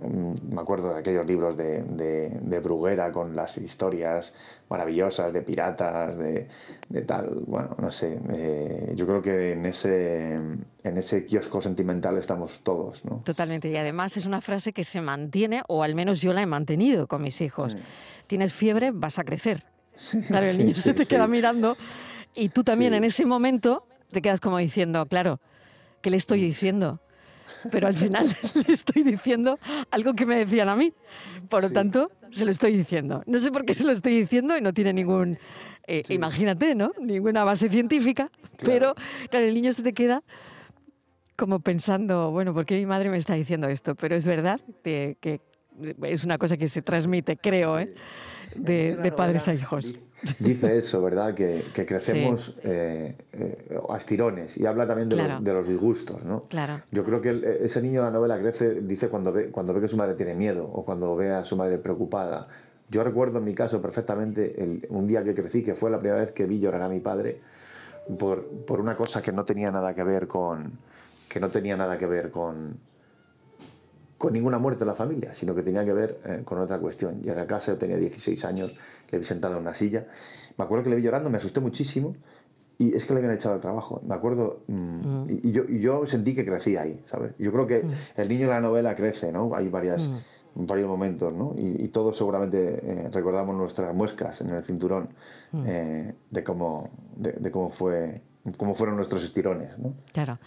me 0.00 0.60
acuerdo 0.60 0.92
de 0.92 1.00
aquellos 1.00 1.26
libros 1.26 1.56
de, 1.56 1.82
de, 1.82 2.60
Bruguera 2.60 3.10
con 3.10 3.34
las 3.34 3.58
historias 3.58 4.34
maravillosas 4.68 5.32
de 5.32 5.42
piratas, 5.42 6.16
de, 6.16 6.48
de 6.88 7.02
tal, 7.02 7.42
bueno, 7.46 7.76
no 7.80 7.90
sé, 7.90 8.18
eh, 8.30 8.92
yo 8.94 9.06
creo 9.06 9.22
que 9.22 9.52
en 9.52 9.66
ese, 9.66 10.34
en 10.34 10.98
ese 10.98 11.24
kiosco 11.24 11.60
sentimental 11.60 12.16
estamos 12.16 12.60
todos, 12.62 13.04
¿no? 13.04 13.22
Totalmente, 13.24 13.70
y 13.70 13.76
además 13.76 14.16
es 14.16 14.26
una 14.26 14.40
frase 14.40 14.72
que 14.72 14.84
se 14.84 15.00
mantiene, 15.00 15.62
o 15.68 15.82
al 15.82 15.94
menos 15.94 16.20
yo 16.20 16.32
la 16.32 16.42
he 16.42 16.46
mantenido 16.46 17.08
con 17.08 17.22
mis 17.22 17.40
hijos. 17.40 17.76
Tienes 18.28 18.52
fiebre, 18.52 18.92
vas 18.92 19.18
a 19.18 19.24
crecer. 19.24 19.64
claro, 20.28 20.46
el 20.46 20.58
niño 20.58 20.74
se 20.74 20.94
te 20.94 21.06
queda 21.06 21.26
mirando 21.26 21.76
y 22.34 22.50
tú 22.50 22.62
también 22.62 22.94
en 22.94 23.02
ese 23.02 23.26
momento 23.26 23.84
te 24.10 24.22
quedas 24.22 24.40
como 24.40 24.58
diciendo, 24.58 25.06
claro, 25.06 25.40
¿qué 26.02 26.10
le 26.10 26.16
estoy 26.16 26.40
diciendo? 26.40 27.00
Pero 27.70 27.86
al 27.86 27.96
final 27.96 28.26
le 28.66 28.74
estoy 28.74 29.02
diciendo 29.02 29.58
algo 29.90 30.14
que 30.14 30.26
me 30.26 30.36
decían 30.36 30.68
a 30.68 30.76
mí. 30.76 30.92
Por 31.48 31.62
lo 31.62 31.70
tanto, 31.70 32.10
se 32.30 32.44
lo 32.44 32.50
estoy 32.50 32.76
diciendo. 32.76 33.22
No 33.26 33.40
sé 33.40 33.50
por 33.50 33.64
qué 33.64 33.74
se 33.74 33.84
lo 33.84 33.92
estoy 33.92 34.20
diciendo 34.20 34.56
y 34.56 34.60
no 34.60 34.72
tiene 34.72 34.92
ningún, 34.92 35.38
eh, 35.86 36.02
imagínate, 36.08 36.74
¿no? 36.74 36.92
Ninguna 37.00 37.44
base 37.44 37.68
científica, 37.68 38.30
pero 38.64 38.94
claro, 39.30 39.46
el 39.46 39.54
niño 39.54 39.72
se 39.72 39.82
te 39.82 39.92
queda 39.92 40.22
como 41.36 41.60
pensando, 41.60 42.32
bueno, 42.32 42.52
¿por 42.52 42.66
qué 42.66 42.76
mi 42.78 42.86
madre 42.86 43.10
me 43.10 43.16
está 43.16 43.34
diciendo 43.34 43.68
esto? 43.68 43.94
Pero 43.94 44.16
es 44.16 44.26
verdad 44.26 44.60
que, 44.82 45.16
que 45.20 45.40
es 46.02 46.24
una 46.24 46.36
cosa 46.36 46.56
que 46.56 46.68
se 46.68 46.82
transmite, 46.82 47.36
creo, 47.36 47.78
¿eh? 47.78 47.94
de, 48.56 49.12
padres 49.16 49.48
a 49.48 49.54
hijos. 49.54 49.98
Dice 50.40 50.76
eso, 50.76 51.02
¿verdad? 51.02 51.34
Que, 51.34 51.64
crecemos 51.86 52.60
eh, 52.64 53.16
eh, 53.32 53.78
a 53.88 53.96
estirones 53.96 54.56
y 54.56 54.66
habla 54.66 54.86
también 54.86 55.08
de, 55.08 55.52
los, 55.52 55.66
disgustos, 55.66 56.24
¿no? 56.24 56.44
Claro. 56.48 56.80
Yo 56.90 57.04
creo 57.04 57.20
que 57.20 57.58
ese 57.62 57.80
niño 57.80 58.00
de 58.00 58.06
la 58.06 58.12
novela 58.12 58.38
crece, 58.38 58.80
dice 58.80 59.08
cuando 59.08 59.32
ve, 59.32 59.50
cuando 59.50 59.72
ve 59.72 59.80
que 59.80 59.88
su 59.88 59.96
madre 59.96 60.14
tiene 60.14 60.34
miedo 60.34 60.64
o 60.64 60.84
cuando 60.84 61.14
ve 61.14 61.30
a 61.30 61.44
su 61.44 61.56
madre 61.56 61.78
preocupada. 61.78 62.48
Yo 62.90 63.04
recuerdo 63.04 63.38
en 63.38 63.44
mi 63.44 63.54
caso 63.54 63.80
perfectamente 63.80 64.82
un 64.88 65.06
día 65.06 65.22
que 65.22 65.34
crecí, 65.34 65.62
que 65.62 65.74
fue 65.74 65.90
la 65.90 65.98
primera 65.98 66.20
vez 66.20 66.32
que 66.32 66.46
vi 66.46 66.58
llorar 66.58 66.82
a 66.82 66.88
mi 66.88 67.00
padre 67.00 67.40
por, 68.18 68.46
por 68.64 68.80
una 68.80 68.96
cosa 68.96 69.22
que 69.22 69.32
no 69.32 69.44
tenía 69.44 69.70
nada 69.70 69.94
que 69.94 70.02
ver 70.02 70.26
con 70.26 70.72
que 71.28 71.40
no 71.40 71.50
tenía 71.50 71.76
nada 71.76 71.98
que 71.98 72.06
ver 72.06 72.30
con, 72.30 72.78
con 74.18 74.32
ninguna 74.32 74.58
muerte 74.58 74.82
en 74.82 74.88
la 74.88 74.94
familia, 74.94 75.32
sino 75.32 75.54
que 75.54 75.62
tenía 75.62 75.84
que 75.84 75.92
ver 75.92 76.20
eh, 76.24 76.42
con 76.44 76.58
otra 76.58 76.78
cuestión. 76.78 77.22
Llegué 77.22 77.40
a 77.40 77.46
casa, 77.46 77.72
yo 77.72 77.78
tenía 77.78 77.96
16 77.96 78.44
años, 78.44 78.80
le 79.10 79.18
vi 79.18 79.24
sentado 79.24 79.54
en 79.54 79.62
una 79.62 79.74
silla. 79.74 80.06
Me 80.56 80.64
acuerdo 80.64 80.84
que 80.84 80.90
le 80.90 80.96
vi 80.96 81.02
llorando, 81.02 81.30
me 81.30 81.38
asusté 81.38 81.60
muchísimo 81.60 82.16
y 82.78 82.94
es 82.96 83.06
que 83.06 83.12
le 83.12 83.20
habían 83.20 83.34
echado 83.34 83.54
el 83.54 83.60
trabajo. 83.60 84.02
Me 84.04 84.14
acuerdo, 84.14 84.62
mm, 84.66 84.74
mm. 84.74 85.26
y, 85.28 85.52
yo, 85.52 85.62
y, 85.68 85.78
yo, 85.78 86.04
sentí 86.04 86.34
que 86.34 86.44
crecía 86.44 86.82
ahí, 86.82 87.00
¿sabes? 87.06 87.32
Yo 87.38 87.52
creo 87.52 87.66
que 87.66 87.84
mm. 87.84 87.90
el 88.16 88.28
niño 88.28 88.48
de 88.48 88.54
la 88.54 88.60
novela 88.60 88.94
crece, 88.96 89.30
¿no? 89.30 89.54
Hay 89.54 89.68
varias, 89.68 90.10
varios 90.56 90.88
momentos, 90.88 91.32
¿no? 91.32 91.54
Y, 91.56 91.86
todos 91.88 92.16
seguramente 92.16 92.80
eh, 92.82 93.08
recordamos 93.12 93.54
nuestras 93.54 93.94
muescas 93.94 94.40
en 94.40 94.50
el 94.50 94.64
cinturón 94.64 95.10
eh, 95.64 96.12
de, 96.28 96.44
cómo, 96.44 96.90
de, 97.16 97.32
de, 97.32 97.50
cómo, 97.52 97.68
fue, 97.68 98.20
cómo 98.56 98.74
fueron 98.74 98.96
nuestros 98.96 99.22
estirones, 99.22 99.78
¿no? 99.78 99.94
Claro. 100.12 100.38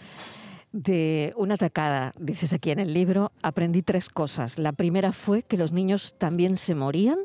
De 0.72 1.34
una 1.36 1.58
tacada, 1.58 2.14
dices 2.18 2.54
aquí 2.54 2.70
en 2.70 2.80
el 2.80 2.94
libro, 2.94 3.30
aprendí 3.42 3.82
tres 3.82 4.08
cosas. 4.08 4.58
La 4.58 4.72
primera 4.72 5.12
fue 5.12 5.42
que 5.42 5.58
los 5.58 5.70
niños 5.72 6.16
también 6.16 6.56
se 6.56 6.74
morían. 6.74 7.18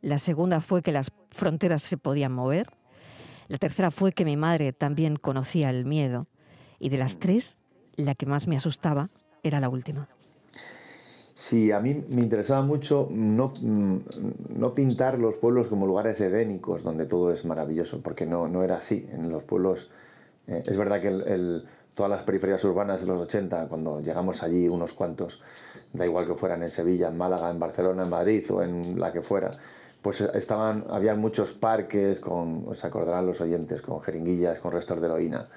La 0.00 0.16
segunda 0.16 0.62
fue 0.62 0.80
que 0.80 0.90
las 0.90 1.12
fronteras 1.30 1.82
se 1.82 1.98
podían 1.98 2.32
mover. 2.32 2.70
La 3.48 3.58
tercera 3.58 3.90
fue 3.90 4.12
que 4.12 4.24
mi 4.24 4.38
madre 4.38 4.72
también 4.72 5.16
conocía 5.16 5.68
el 5.68 5.84
miedo. 5.84 6.26
Y 6.78 6.88
de 6.88 6.96
las 6.96 7.18
tres, 7.18 7.58
la 7.96 8.14
que 8.14 8.24
más 8.24 8.46
me 8.48 8.56
asustaba 8.56 9.10
era 9.42 9.60
la 9.60 9.68
última. 9.68 10.08
Sí, 11.34 11.72
a 11.72 11.80
mí 11.80 12.02
me 12.08 12.22
interesaba 12.22 12.62
mucho 12.62 13.08
no, 13.10 13.52
no 13.62 14.72
pintar 14.72 15.18
los 15.18 15.34
pueblos 15.34 15.68
como 15.68 15.86
lugares 15.86 16.20
edénicos 16.22 16.82
donde 16.82 17.04
todo 17.04 17.30
es 17.30 17.44
maravilloso, 17.44 18.00
porque 18.02 18.24
no, 18.24 18.48
no 18.48 18.62
era 18.62 18.76
así. 18.76 19.06
En 19.12 19.30
los 19.30 19.42
pueblos, 19.42 19.90
eh, 20.46 20.62
es 20.64 20.76
verdad 20.78 21.02
que 21.02 21.08
el 21.08 21.66
todas 21.94 22.10
las 22.10 22.22
periferias 22.22 22.62
urbanas 22.64 23.00
de 23.00 23.06
los 23.06 23.20
80, 23.22 23.68
cuando 23.68 24.00
llegamos 24.00 24.42
allí 24.42 24.68
unos 24.68 24.92
cuantos, 24.92 25.40
da 25.92 26.04
igual 26.04 26.26
que 26.26 26.34
fueran 26.34 26.62
en 26.62 26.68
Sevilla, 26.68 27.08
en 27.08 27.18
Málaga, 27.18 27.50
en 27.50 27.58
Barcelona, 27.58 28.04
en 28.04 28.10
Madrid 28.10 28.44
o 28.50 28.62
en 28.62 28.98
la 28.98 29.12
que 29.12 29.22
fuera, 29.22 29.50
pues 30.02 30.20
estaban, 30.20 30.84
había 30.88 31.14
muchos 31.14 31.52
parques, 31.52 32.20
con, 32.20 32.74
se 32.74 32.86
acordarán 32.86 33.26
los 33.26 33.40
oyentes, 33.40 33.82
con 33.82 34.00
jeringuillas, 34.00 34.60
con 34.60 34.72
restos 34.72 35.00
de 35.00 35.06
heroína, 35.06 35.48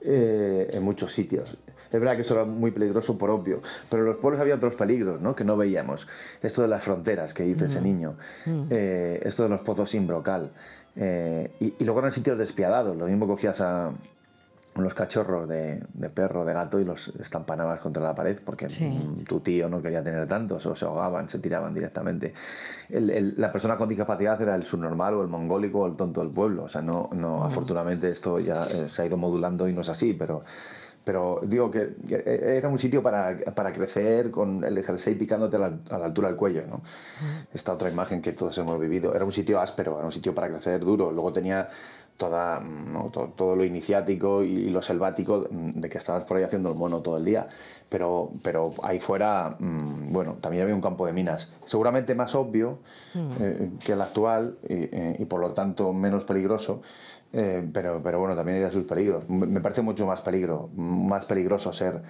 eh, 0.00 0.68
en 0.72 0.82
muchos 0.82 1.12
sitios. 1.12 1.58
Es 1.90 2.00
verdad 2.00 2.16
que 2.16 2.22
eso 2.22 2.34
era 2.34 2.44
muy 2.44 2.70
peligroso 2.70 3.16
por 3.18 3.30
obvio, 3.30 3.60
pero 3.90 4.02
en 4.02 4.08
los 4.08 4.16
pueblos 4.16 4.40
había 4.40 4.54
otros 4.54 4.74
peligros 4.74 5.20
¿no? 5.20 5.34
que 5.34 5.44
no 5.44 5.56
veíamos. 5.56 6.08
Esto 6.42 6.62
de 6.62 6.68
las 6.68 6.84
fronteras 6.84 7.34
que 7.34 7.44
dice 7.44 7.66
ese 7.66 7.80
mm. 7.80 7.84
niño, 7.84 8.16
mm. 8.46 8.62
eh, 8.70 9.20
esto 9.24 9.42
de 9.44 9.48
los 9.48 9.60
pozos 9.60 9.90
sin 9.90 10.06
brocal. 10.06 10.52
Eh, 10.96 11.50
y, 11.60 11.74
y, 11.78 11.84
luego 11.84 12.00
eran 12.00 12.12
sitios 12.12 12.38
despiadados. 12.38 12.96
Lo 12.96 13.06
mismo 13.06 13.26
cogías 13.26 13.60
a, 13.60 13.92
los 14.82 14.94
cachorros 14.94 15.48
de, 15.48 15.82
perro, 16.14 16.44
de 16.44 16.52
gato 16.52 16.78
y 16.78 16.84
los 16.84 17.08
estampanabas 17.20 17.80
contra 17.80 18.02
la 18.02 18.14
pared 18.14 18.38
porque 18.44 18.68
tu 19.26 19.40
tío 19.40 19.68
no 19.68 19.80
quería 19.80 20.02
tener 20.02 20.26
tantos 20.26 20.64
o 20.66 20.74
se 20.74 20.84
ahogaban, 20.84 21.28
se 21.28 21.38
tiraban 21.38 21.72
directamente. 21.74 22.34
la 22.90 23.52
persona 23.52 23.76
con 23.76 23.88
discapacidad 23.88 24.40
era 24.40 24.54
el 24.54 24.64
subnormal 24.64 25.14
o 25.14 25.22
el 25.22 25.28
mongólico 25.28 25.80
o 25.80 25.86
el 25.86 25.96
tonto 25.96 26.20
del 26.20 26.30
pueblo. 26.30 26.64
O 26.64 26.68
sea, 26.68 26.82
no, 26.82 27.08
no 27.12 27.38
mm. 27.38 27.42
afortunadamente 27.44 28.10
esto 28.10 28.38
ya 28.40 28.64
eh, 28.66 28.88
se 28.88 29.02
ha 29.02 29.06
ido 29.06 29.16
modulando 29.16 29.68
y 29.68 29.72
no 29.72 29.80
es 29.80 29.88
así, 29.88 30.12
pero, 30.12 30.42
pero 31.04 31.40
digo 31.44 31.70
que, 31.70 31.94
era 32.08 32.68
un 32.68 32.78
sitio 32.78 33.02
para, 33.02 33.36
para, 33.54 33.72
crecer 33.72 34.30
con 34.30 34.64
el 34.64 34.84
jersey 34.84 35.14
picándote 35.14 35.56
a 35.56 35.60
la, 35.60 35.78
a 35.90 35.98
la 35.98 36.06
altura 36.06 36.28
del 36.28 36.36
cuello. 36.36 36.66
¿no? 36.68 36.76
Mm. 36.76 37.54
Esta 37.54 37.72
otra 37.72 37.90
imagen 37.90 38.20
que 38.20 38.32
todos 38.32 38.56
hemos 38.58 38.78
vivido. 38.78 39.14
Era 39.14 39.24
un 39.24 39.32
sitio 39.32 39.60
áspero, 39.60 39.96
era 39.96 40.06
un 40.06 40.12
sitio 40.12 40.34
para 40.34 40.48
crecer 40.48 40.80
duro. 40.80 41.12
Luego 41.12 41.32
tenía 41.32 41.68
toda, 42.16 42.62
todo, 43.36 43.56
lo 43.56 43.64
iniciático 43.64 44.42
y, 44.42 44.70
lo 44.70 44.82
selvático 44.82 45.46
de 45.50 45.88
que 45.88 45.98
estabas 45.98 46.24
por 46.24 46.36
ahí 46.36 46.44
haciendo 46.44 46.70
el 46.70 46.76
mono 46.76 47.00
todo 47.00 47.16
el 47.18 47.24
día. 47.24 47.48
Pero, 47.88 48.32
pero 48.42 48.74
ahí 48.82 48.98
fuera, 48.98 49.56
mm, 49.58 50.12
bueno, 50.12 50.38
también 50.40 50.62
había 50.64 50.74
un 50.74 50.80
campo 50.80 51.06
de 51.06 51.12
minas. 51.12 51.52
Seguramente 51.64 52.14
más 52.14 52.34
obvio 52.34 52.78
mm. 53.14 53.30
eh, 53.40 53.70
que 53.84 53.92
el 53.92 54.00
actual 54.00 54.58
y, 54.68 55.24
por 55.26 55.40
lo 55.40 55.52
tanto 55.52 55.92
menos 55.92 56.24
peligroso. 56.24 56.80
pero, 57.30 58.00
pero 58.02 58.18
bueno, 58.18 58.34
también 58.34 58.56
había 58.56 58.70
sus 58.70 58.84
peligros. 58.84 59.28
Me 59.28 59.60
parece 59.60 59.82
mucho 59.82 60.06
más 60.06 60.20
peligro, 60.20 60.68
más 60.74 61.26
peligroso 61.26 61.72
ser 61.72 62.02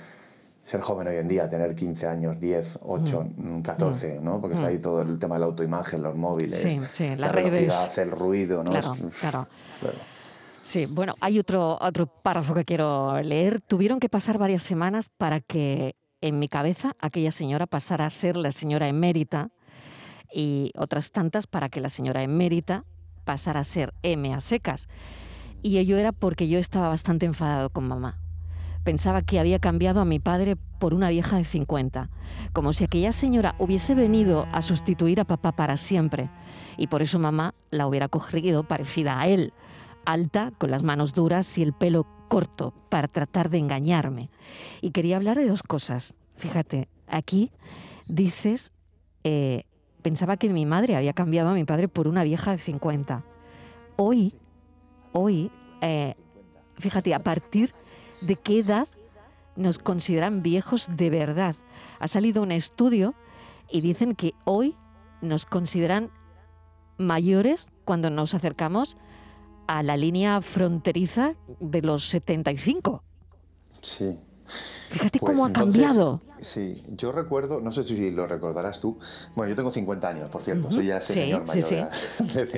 ser 0.66 0.80
joven 0.80 1.06
hoy 1.06 1.16
en 1.16 1.28
día, 1.28 1.48
tener 1.48 1.76
15 1.76 2.08
años, 2.08 2.40
10, 2.40 2.80
8, 2.82 3.28
14, 3.62 4.18
¿no? 4.20 4.40
Porque 4.40 4.56
está 4.56 4.66
ahí 4.66 4.78
mm. 4.78 4.82
todo 4.82 5.02
el 5.02 5.16
tema 5.16 5.36
de 5.36 5.38
la 5.38 5.46
autoimagen, 5.46 6.02
los 6.02 6.16
móviles, 6.16 6.58
sí, 6.58 6.80
sí, 6.90 7.14
la 7.14 7.30
velocidad, 7.30 7.98
el 8.00 8.10
ruido, 8.10 8.64
¿no? 8.64 8.72
Claro, 9.20 9.46
claro. 9.80 9.98
Sí, 10.64 10.86
bueno, 10.86 11.14
hay 11.20 11.38
otro, 11.38 11.78
otro 11.80 12.06
párrafo 12.06 12.52
que 12.52 12.64
quiero 12.64 13.22
leer. 13.22 13.60
Tuvieron 13.60 14.00
que 14.00 14.08
pasar 14.08 14.38
varias 14.38 14.64
semanas 14.64 15.08
para 15.08 15.38
que 15.38 15.94
en 16.20 16.40
mi 16.40 16.48
cabeza 16.48 16.96
aquella 16.98 17.30
señora 17.30 17.68
pasara 17.68 18.04
a 18.04 18.10
ser 18.10 18.36
la 18.36 18.50
señora 18.50 18.88
emérita 18.88 19.50
y 20.32 20.72
otras 20.76 21.12
tantas 21.12 21.46
para 21.46 21.68
que 21.68 21.80
la 21.80 21.90
señora 21.90 22.24
emérita 22.24 22.84
pasara 23.24 23.60
a 23.60 23.64
ser 23.64 23.94
M 24.02 24.34
a 24.34 24.40
secas. 24.40 24.88
Y 25.62 25.78
ello 25.78 25.96
era 25.96 26.10
porque 26.10 26.48
yo 26.48 26.58
estaba 26.58 26.88
bastante 26.88 27.24
enfadado 27.24 27.70
con 27.70 27.86
mamá 27.86 28.25
Pensaba 28.86 29.22
que 29.22 29.40
había 29.40 29.58
cambiado 29.58 30.00
a 30.00 30.04
mi 30.04 30.20
padre 30.20 30.54
por 30.54 30.94
una 30.94 31.08
vieja 31.08 31.38
de 31.38 31.44
50, 31.44 32.08
como 32.52 32.72
si 32.72 32.84
aquella 32.84 33.10
señora 33.10 33.56
hubiese 33.58 33.96
venido 33.96 34.46
a 34.52 34.62
sustituir 34.62 35.18
a 35.18 35.24
papá 35.24 35.50
para 35.50 35.76
siempre, 35.76 36.30
y 36.76 36.86
por 36.86 37.02
eso 37.02 37.18
mamá 37.18 37.52
la 37.72 37.88
hubiera 37.88 38.06
cogido 38.06 38.62
parecida 38.62 39.18
a 39.18 39.26
él, 39.26 39.52
alta, 40.04 40.52
con 40.56 40.70
las 40.70 40.84
manos 40.84 41.14
duras 41.14 41.58
y 41.58 41.64
el 41.64 41.72
pelo 41.72 42.06
corto, 42.28 42.74
para 42.88 43.08
tratar 43.08 43.50
de 43.50 43.58
engañarme. 43.58 44.30
Y 44.80 44.92
quería 44.92 45.16
hablar 45.16 45.36
de 45.36 45.48
dos 45.48 45.64
cosas. 45.64 46.14
Fíjate, 46.36 46.88
aquí 47.08 47.50
dices, 48.06 48.70
eh, 49.24 49.64
pensaba 50.02 50.36
que 50.36 50.48
mi 50.48 50.64
madre 50.64 50.94
había 50.94 51.12
cambiado 51.12 51.48
a 51.48 51.54
mi 51.54 51.64
padre 51.64 51.88
por 51.88 52.06
una 52.06 52.22
vieja 52.22 52.52
de 52.52 52.58
50. 52.58 53.24
Hoy, 53.96 54.36
hoy, 55.10 55.50
eh, 55.80 56.14
fíjate, 56.78 57.14
a 57.14 57.24
partir 57.24 57.74
de 58.26 58.36
qué 58.36 58.58
edad 58.58 58.88
nos 59.56 59.78
consideran 59.78 60.42
viejos 60.42 60.88
de 60.90 61.10
verdad. 61.10 61.56
Ha 61.98 62.08
salido 62.08 62.42
un 62.42 62.52
estudio 62.52 63.14
y 63.70 63.80
dicen 63.80 64.14
que 64.14 64.34
hoy 64.44 64.76
nos 65.22 65.46
consideran 65.46 66.10
mayores 66.98 67.68
cuando 67.84 68.10
nos 68.10 68.34
acercamos 68.34 68.96
a 69.66 69.82
la 69.82 69.96
línea 69.96 70.40
fronteriza 70.42 71.34
de 71.60 71.82
los 71.82 72.08
75. 72.08 73.02
Sí. 73.80 74.18
Fíjate 74.90 75.18
cómo 75.18 75.44
ha 75.44 75.52
cambiado. 75.52 76.20
Sí, 76.40 76.82
yo 76.96 77.12
recuerdo, 77.12 77.60
no 77.60 77.72
sé 77.72 77.82
si 77.82 78.10
lo 78.10 78.26
recordarás 78.26 78.80
tú. 78.80 78.98
Bueno, 79.34 79.50
yo 79.50 79.56
tengo 79.56 79.72
50 79.72 80.08
años, 80.08 80.30
por 80.30 80.42
cierto, 80.42 80.70
soy 80.70 80.86
ya 80.86 80.98
ese 80.98 81.14
señor 81.14 81.46
mayor 81.46 81.90
sí, 81.92 82.24
del, 82.34 82.48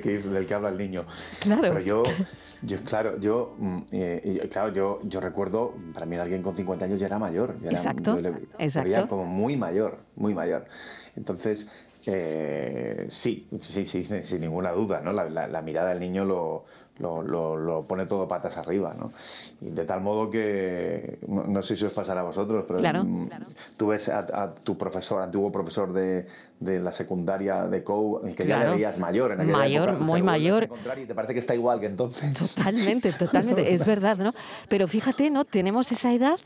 que, 0.00 0.18
del, 0.18 0.46
que, 0.46 0.54
habla 0.54 0.70
el 0.70 0.78
niño. 0.78 1.04
Claro. 1.40 1.62
Pero 1.62 1.80
yo, 1.80 2.02
yo 2.62 2.78
claro, 2.84 3.18
yo, 3.20 3.54
mm, 3.58 3.78
eh, 3.92 4.48
claro, 4.50 4.72
yo, 4.72 5.00
yo 5.04 5.20
recuerdo, 5.20 5.74
para 5.94 6.06
mí 6.06 6.16
alguien 6.16 6.42
con 6.42 6.56
50 6.56 6.84
años 6.84 7.00
ya 7.00 7.06
era 7.06 7.18
mayor. 7.18 7.56
Ya 7.62 7.70
exacto, 7.70 8.18
era, 8.18 8.38
exacto. 8.58 9.08
como 9.08 9.24
muy 9.24 9.56
mayor, 9.56 9.98
muy 10.16 10.34
mayor. 10.34 10.66
Entonces, 11.14 11.68
eh, 12.06 13.06
sí, 13.08 13.48
sí, 13.60 13.84
sí, 13.84 14.04
sin 14.04 14.40
ninguna 14.40 14.72
duda, 14.72 15.00
¿no? 15.00 15.12
la 15.12 15.62
mirada 15.62 15.90
del 15.90 16.00
niño 16.00 16.24
lo, 16.24 16.64
lo, 16.98 17.56
lo, 17.56 17.82
pone 17.82 18.06
todo 18.06 18.26
patas 18.26 18.56
arriba, 18.56 18.94
¿no? 18.98 19.12
Y 19.60 19.70
de 19.70 19.84
tal 19.84 20.00
modo 20.00 20.30
que, 20.30 21.18
no, 21.28 21.62
sé 21.62 21.76
si 21.76 21.84
os 21.84 21.92
pasará 21.92 22.20
a 22.20 22.24
vosotros, 22.24 22.64
pero 22.66 23.04
mm, 23.04 23.28
tú 23.76 23.88
ves 23.88 24.08
a, 24.08 24.54
tu 24.54 24.76
profesor, 24.78 25.22
antiguo 25.22 25.52
profesor 25.52 25.92
de, 25.92 26.26
de 26.60 26.80
la 26.80 26.92
secundaria 26.92 27.66
de 27.66 27.82
COU, 27.82 28.20
el 28.24 28.34
que 28.34 28.46
ya 28.46 28.58
le 28.58 28.74
veías 28.74 28.98
mayor 28.98 29.32
en 29.32 29.40
aquella 29.40 29.56
Mayor, 29.56 29.88
época, 29.90 30.04
muy 30.04 30.22
mayor. 30.22 30.68
Y 30.96 31.06
te 31.06 31.14
parece 31.14 31.34
que 31.34 31.40
está 31.40 31.54
igual 31.54 31.80
que 31.80 31.86
entonces. 31.86 32.32
Totalmente, 32.34 33.12
totalmente, 33.18 33.74
es 33.74 33.84
verdad, 33.84 34.16
¿no? 34.16 34.32
Pero 34.68 34.88
fíjate, 34.88 35.30
¿no? 35.30 35.44
Tenemos 35.44 35.92
esa 35.92 36.12
edad 36.12 36.38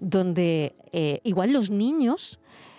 donde 0.00 0.74
eh, 0.92 1.20
igual 1.24 1.52
los 1.52 1.70
niños... 1.70 2.38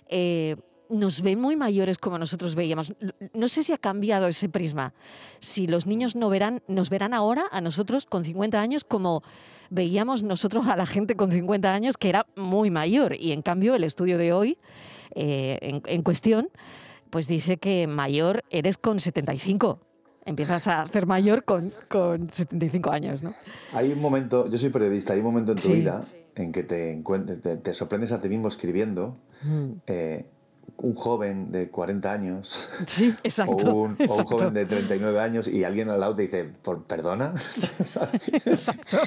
Eh, 0.09 0.55
nos 0.89 1.21
ven 1.21 1.39
muy 1.39 1.55
mayores 1.55 1.97
como 1.97 2.17
nosotros 2.17 2.55
veíamos. 2.55 2.93
No 3.33 3.47
sé 3.47 3.63
si 3.63 3.73
ha 3.73 3.77
cambiado 3.77 4.27
ese 4.27 4.49
prisma. 4.49 4.93
Si 5.39 5.67
los 5.67 5.85
niños 5.85 6.15
no 6.15 6.29
verán, 6.29 6.61
nos 6.67 6.89
verán 6.89 7.13
ahora 7.13 7.45
a 7.51 7.61
nosotros 7.61 8.05
con 8.05 8.23
50 8.23 8.59
años 8.59 8.83
como 8.83 9.23
veíamos 9.69 10.23
nosotros 10.23 10.67
a 10.67 10.75
la 10.75 10.85
gente 10.85 11.15
con 11.15 11.31
50 11.31 11.73
años 11.73 11.97
que 11.97 12.09
era 12.09 12.25
muy 12.35 12.71
mayor. 12.71 13.15
Y 13.19 13.31
en 13.31 13.41
cambio 13.41 13.75
el 13.75 13.83
estudio 13.83 14.17
de 14.17 14.33
hoy, 14.33 14.57
eh, 15.15 15.57
en, 15.61 16.03
cuestión, 16.03 16.49
pues 17.09 17.27
dice 17.27 17.57
que 17.57 17.87
mayor 17.87 18.43
eres 18.49 18.77
con 18.77 18.99
75 18.99 19.79
empiezas 20.25 20.67
a 20.67 20.85
ser 20.89 21.05
mayor 21.05 21.45
con, 21.45 21.71
con 21.87 22.29
75 22.29 22.91
años, 22.91 23.23
¿no? 23.23 23.33
Hay 23.71 23.93
un 23.93 24.01
momento, 24.01 24.49
yo 24.49 24.57
soy 24.57 24.69
periodista, 24.71 25.13
hay 25.13 25.19
un 25.19 25.25
momento 25.25 25.53
en 25.53 25.57
tu 25.57 25.69
vida 25.69 26.01
en 26.35 26.51
que 26.51 26.63
te, 26.63 27.01
te, 27.57 27.73
sorprendes 27.73 28.11
a 28.11 28.19
ti 28.19 28.27
mismo 28.27 28.49
escribiendo 28.49 29.15
mm. 29.43 29.71
eh, 29.87 30.25
un 30.77 30.93
joven 30.93 31.51
de 31.51 31.69
40 31.69 32.11
años 32.11 32.69
sí, 32.85 33.13
exacto, 33.23 33.55
o, 33.73 33.81
un, 33.83 33.97
joven 33.97 34.53
de 34.53 34.65
39 34.65 35.19
años 35.19 35.47
y 35.47 35.63
alguien 35.63 35.89
al 35.89 35.99
lado 35.99 36.15
te 36.15 36.23
dice, 36.23 36.43
¿Por, 36.43 36.83
¿perdona? 36.83 37.33
exacto. 38.31 38.97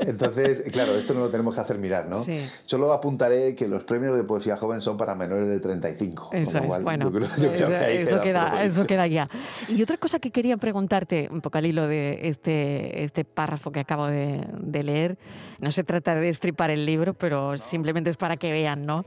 Entonces, 0.00 0.64
claro, 0.72 0.96
esto 0.96 1.14
no 1.14 1.20
lo 1.20 1.30
tenemos 1.30 1.54
que 1.54 1.60
hacer 1.60 1.78
mirar, 1.78 2.06
¿no? 2.06 2.22
Sí. 2.22 2.40
Solo 2.64 2.92
apuntaré 2.92 3.54
que 3.54 3.68
los 3.68 3.84
premios 3.84 4.16
de 4.16 4.24
poesía 4.24 4.56
joven 4.56 4.80
son 4.80 4.96
para 4.96 5.14
menores 5.14 5.48
de 5.48 5.60
35. 5.60 6.30
Eso 6.32 6.58
es, 6.58 6.82
bueno, 6.82 7.08
eso, 7.08 8.20
queda, 8.20 8.64
eso 8.64 8.86
queda 8.86 9.06
ya. 9.06 9.28
Y 9.68 9.82
otra 9.82 9.96
cosa 9.96 10.18
que 10.18 10.30
quería 10.30 10.56
preguntarte, 10.56 11.28
un 11.30 11.40
poco 11.40 11.58
al 11.58 11.66
hilo 11.66 11.86
de 11.86 12.28
este, 12.28 13.04
este 13.04 13.24
párrafo 13.24 13.70
que 13.70 13.80
acabo 13.80 14.06
de, 14.06 14.46
de 14.58 14.82
leer, 14.82 15.18
no 15.60 15.70
se 15.70 15.84
trata 15.84 16.14
de 16.14 16.22
destripar 16.22 16.70
el 16.70 16.86
libro, 16.86 17.14
pero 17.14 17.56
simplemente 17.58 18.10
es 18.10 18.16
para 18.16 18.36
que 18.36 18.50
vean, 18.50 18.86
¿no? 18.86 19.04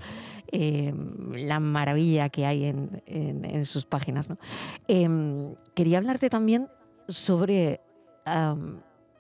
Em, 0.56 1.34
la 1.34 1.60
maravilla 1.60 2.30
que 2.30 2.46
hay 2.46 2.66
en, 2.66 3.66
sus 3.66 3.88
páginas. 3.88 4.30
Em, 4.88 5.56
quería 5.74 5.98
hablarte 5.98 6.30
también 6.30 6.70
sobre 7.08 7.82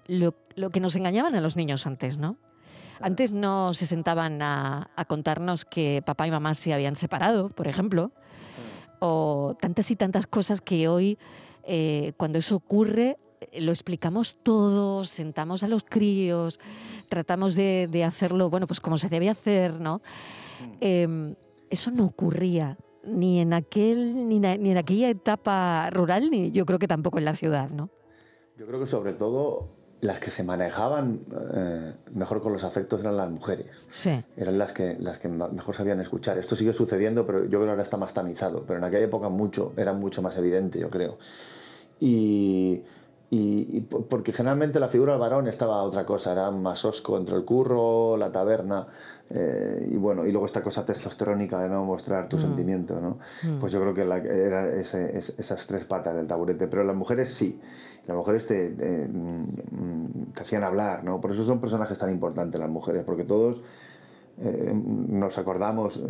lo, 0.05 0.69
que 0.71 0.79
nos 0.79 0.95
engañaban 0.95 1.33
a 1.33 1.41
los 1.41 1.57
niños 1.57 1.87
antes, 1.87 2.19
¿no? 2.19 2.37
Antes 3.01 3.33
no 3.33 3.73
se 3.73 3.87
sentaban 3.87 4.43
a, 4.43 4.91
contarnos 5.07 5.65
que 5.65 6.03
papá 6.05 6.27
y 6.27 6.31
mamá 6.31 6.53
se 6.53 6.71
habían 6.71 6.95
separado, 6.95 7.49
por 7.49 7.67
ejemplo, 7.67 8.11
o 8.99 9.57
tantas 9.59 9.89
y 9.89 9.95
tantas 9.95 10.27
cosas 10.27 10.61
que 10.61 10.87
hoy, 10.87 11.17
eh, 11.63 12.13
cuando 12.15 12.37
eso 12.37 12.57
ocurre, 12.57 13.17
lo 13.59 13.71
explicamos 13.71 14.37
todo, 14.43 15.03
sentamos 15.03 15.63
a 15.63 15.67
los 15.67 15.83
críos, 15.83 16.59
tratamos 17.09 17.55
de, 17.55 17.89
de 17.91 18.03
hacerlo, 18.03 18.51
bueno, 18.51 18.67
pues 18.67 18.79
como 18.79 18.99
se 18.99 19.09
debe 19.09 19.31
hacer, 19.31 19.79
¿no? 19.79 20.03
Em, 20.81 21.35
eso 21.69 21.91
no 21.91 22.05
ocurría 22.05 22.77
ni 23.03 23.39
en, 23.41 23.53
aquel, 23.53 24.29
ni, 24.29 24.37
en 24.37 24.77
aquella 24.77 25.09
etapa 25.09 25.89
rural, 25.91 26.29
ni 26.29 26.51
yo 26.51 26.65
creo 26.65 26.79
que 26.79 26.87
tampoco 26.87 27.17
en 27.17 27.25
la 27.25 27.35
ciudad, 27.35 27.69
¿no? 27.69 27.89
Yo 28.57 28.65
creo 28.65 28.79
que 28.79 28.87
sobre 28.87 29.13
todo 29.13 29.69
las 30.01 30.19
que 30.19 30.31
se 30.31 30.43
manejaban 30.43 31.21
eh, 31.55 31.93
mejor 32.13 32.41
con 32.41 32.53
los 32.53 32.63
afectos 32.63 32.99
eran 32.99 33.17
las 33.17 33.29
mujeres. 33.29 33.67
Sí. 33.89 34.23
Eran 34.37 34.57
las 34.57 34.73
que, 34.73 34.97
las 34.99 35.17
que 35.17 35.29
mejor 35.29 35.75
sabían 35.75 35.99
escuchar. 36.01 36.37
Esto 36.37 36.55
sigue 36.55 36.73
sucediendo, 36.73 37.25
pero 37.25 37.43
yo 37.43 37.49
creo 37.49 37.63
que 37.63 37.69
ahora 37.69 37.83
está 37.83 37.97
más 37.97 38.13
tamizado. 38.13 38.63
Pero 38.67 38.79
en 38.79 38.83
aquella 38.83 39.05
época 39.05 39.29
mucho, 39.29 39.73
era 39.77 39.93
mucho 39.93 40.21
más 40.21 40.37
evidente, 40.37 40.79
yo 40.79 40.89
creo. 40.89 41.17
Y 41.99 42.83
y, 43.35 43.81
porque 43.81 44.31
generalmente 44.31 44.79
la 44.79 44.89
figura 44.89 45.13
del 45.13 45.19
varón 45.19 45.47
estaba 45.47 45.81
otra 45.81 46.05
cosa, 46.05 46.33
era 46.33 46.51
más 46.51 46.85
osco 46.85 47.17
entre 47.17 47.35
el 47.35 47.43
curro, 47.43 48.15
la 48.15 48.31
taberna, 48.31 48.85
eh, 49.35 49.87
y 49.89 49.97
bueno, 49.97 50.27
y 50.27 50.31
luego 50.31 50.45
esta 50.45 50.61
cosa 50.61 50.85
testosterónica 50.85 51.59
de 51.59 51.67
no 51.67 51.83
mostrar 51.83 52.29
tu 52.29 52.37
mm. 52.37 52.39
sentimiento, 52.39 53.01
¿no? 53.01 53.17
Mm. 53.43 53.59
Pues 53.59 53.73
yo 53.73 53.81
creo 53.81 53.93
que 53.93 54.05
la, 54.05 54.17
era 54.17 54.69
esas 54.69 55.67
tres 55.67 55.85
patas 55.85 56.15
del 56.15 56.27
taburete, 56.27 56.67
pero 56.67 56.83
las 56.83 56.95
mujeres 56.95 57.33
sí, 57.33 57.59
las 58.05 58.15
mujeres 58.15 58.45
te, 58.45 58.69
mm, 58.69 60.33
te, 60.33 60.41
hacían 60.41 60.63
hablar, 60.63 61.03
¿no? 61.03 61.19
Por 61.19 61.31
eso 61.31 61.43
son 61.43 61.59
personajes 61.59 61.97
tan 61.97 62.11
importantes 62.11 62.59
las 62.59 62.69
mujeres, 62.69 63.03
porque 63.03 63.23
todos 63.23 63.61
eh, 64.37 64.71
nos 64.73 65.37
acordamos, 65.39 66.03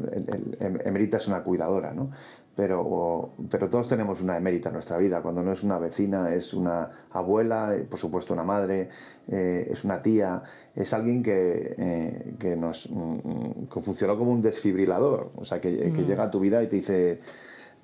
Emerita 0.60 1.18
es 1.18 1.28
una 1.30 1.44
cuidadora, 1.44 1.94
¿no? 1.94 2.12
Pero, 2.56 3.34
pero 3.50 3.70
todos 3.70 3.90
tenemos 3.90 4.22
una 4.22 4.38
emérita 4.38 4.70
en 4.70 4.74
nuestra 4.74 4.98
vida. 4.98 5.22
Cuando 5.22 5.42
no 5.42 5.52
es 5.52 5.64
una 5.64 5.80
vecina, 5.80 6.34
es 6.34 6.54
una 6.54 6.90
abuela, 7.12 7.76
eh, 7.76 7.84
por 7.84 8.00
supuesto 8.00 8.34
una 8.34 8.44
madre, 8.44 8.90
eh, 9.28 9.68
es 9.70 9.84
una 9.84 10.02
tía, 10.02 10.44
es 10.76 10.94
alguien 10.94 11.24
que, 11.24 11.76
eh, 11.78 12.36
que 12.38 12.56
nos 12.56 12.90
mm, 12.92 13.66
que 13.74 13.80
funcionó 13.82 14.18
como 14.18 14.32
un 14.32 14.42
desfibrilador, 14.42 15.32
o 15.36 15.46
sea, 15.46 15.60
que, 15.60 15.92
que, 15.92 16.02
mm. 16.02 16.06
llega 16.06 16.24
a 16.24 16.32
tu 16.32 16.40
vida 16.40 16.62
y 16.62 16.68
te 16.68 16.76
dice, 16.76 17.22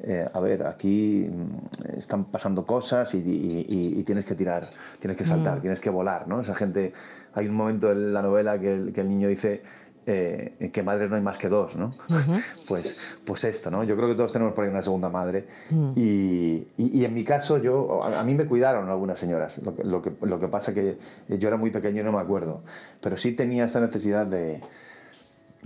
eh, 0.01 0.25
a 0.31 0.39
ver, 0.39 0.65
aquí 0.65 1.29
mm, 1.29 1.97
están 1.97 2.25
pasando 2.25 2.65
cosas 2.65 3.13
y, 3.15 4.03
tienes 4.05 4.23
que 4.23 4.33
tirar, 4.33 4.65
tienes 4.97 5.17
que 5.17 5.25
saltar, 5.25 5.57
mm. 5.57 5.61
tienes 5.61 5.79
que 5.81 5.89
volar, 5.89 6.27
¿no? 6.27 6.39
Esa 6.39 6.55
gente, 6.55 6.93
hay 7.33 7.47
un 7.47 7.55
momento 7.55 7.91
en 7.91 8.13
la 8.13 8.21
novela 8.21 8.57
que 8.59 8.71
el, 8.71 9.07
niño 9.07 9.27
dice, 9.27 9.61
eh, 10.09 10.69
que 10.73 10.81
madres 10.81 11.09
no 11.09 11.15
hay 11.15 11.21
más 11.21 11.37
que 11.37 11.49
dos, 11.49 11.75
¿no? 11.75 11.91
pues, 12.67 12.97
pues 13.25 13.43
esto, 13.43 13.69
¿no? 13.69 13.83
Yo 13.83 13.95
creo 13.95 14.07
que 14.07 14.15
todos 14.15 14.31
tenemos 14.31 14.53
por 14.53 14.63
ahí 14.63 14.71
una 14.71 14.81
segunda 14.81 15.09
madre. 15.09 15.45
Mm. 15.69 15.91
Y, 15.95 16.67
y, 16.77 17.05
en 17.05 17.13
mi 17.13 17.23
caso, 17.23 17.57
yo, 17.59 18.03
a, 18.03 18.23
mí 18.23 18.33
me 18.33 18.45
cuidaron 18.45 18.89
algunas 18.89 19.19
señoras. 19.19 19.59
Lo 19.59 19.75
que, 19.75 19.83
lo, 19.83 20.01
que, 20.01 20.11
lo 20.21 20.39
que 20.39 20.47
pasa 20.47 20.73
que 20.73 20.97
yo 21.27 21.47
era 21.47 21.57
muy 21.57 21.69
pequeño 21.69 22.01
y 22.01 22.03
no 22.03 22.11
me 22.11 22.19
acuerdo. 22.19 22.61
Pero 23.01 23.17
sí 23.17 23.33
tenía 23.33 23.65
esta 23.65 23.79
necesidad 23.79 24.25
de, 24.25 24.61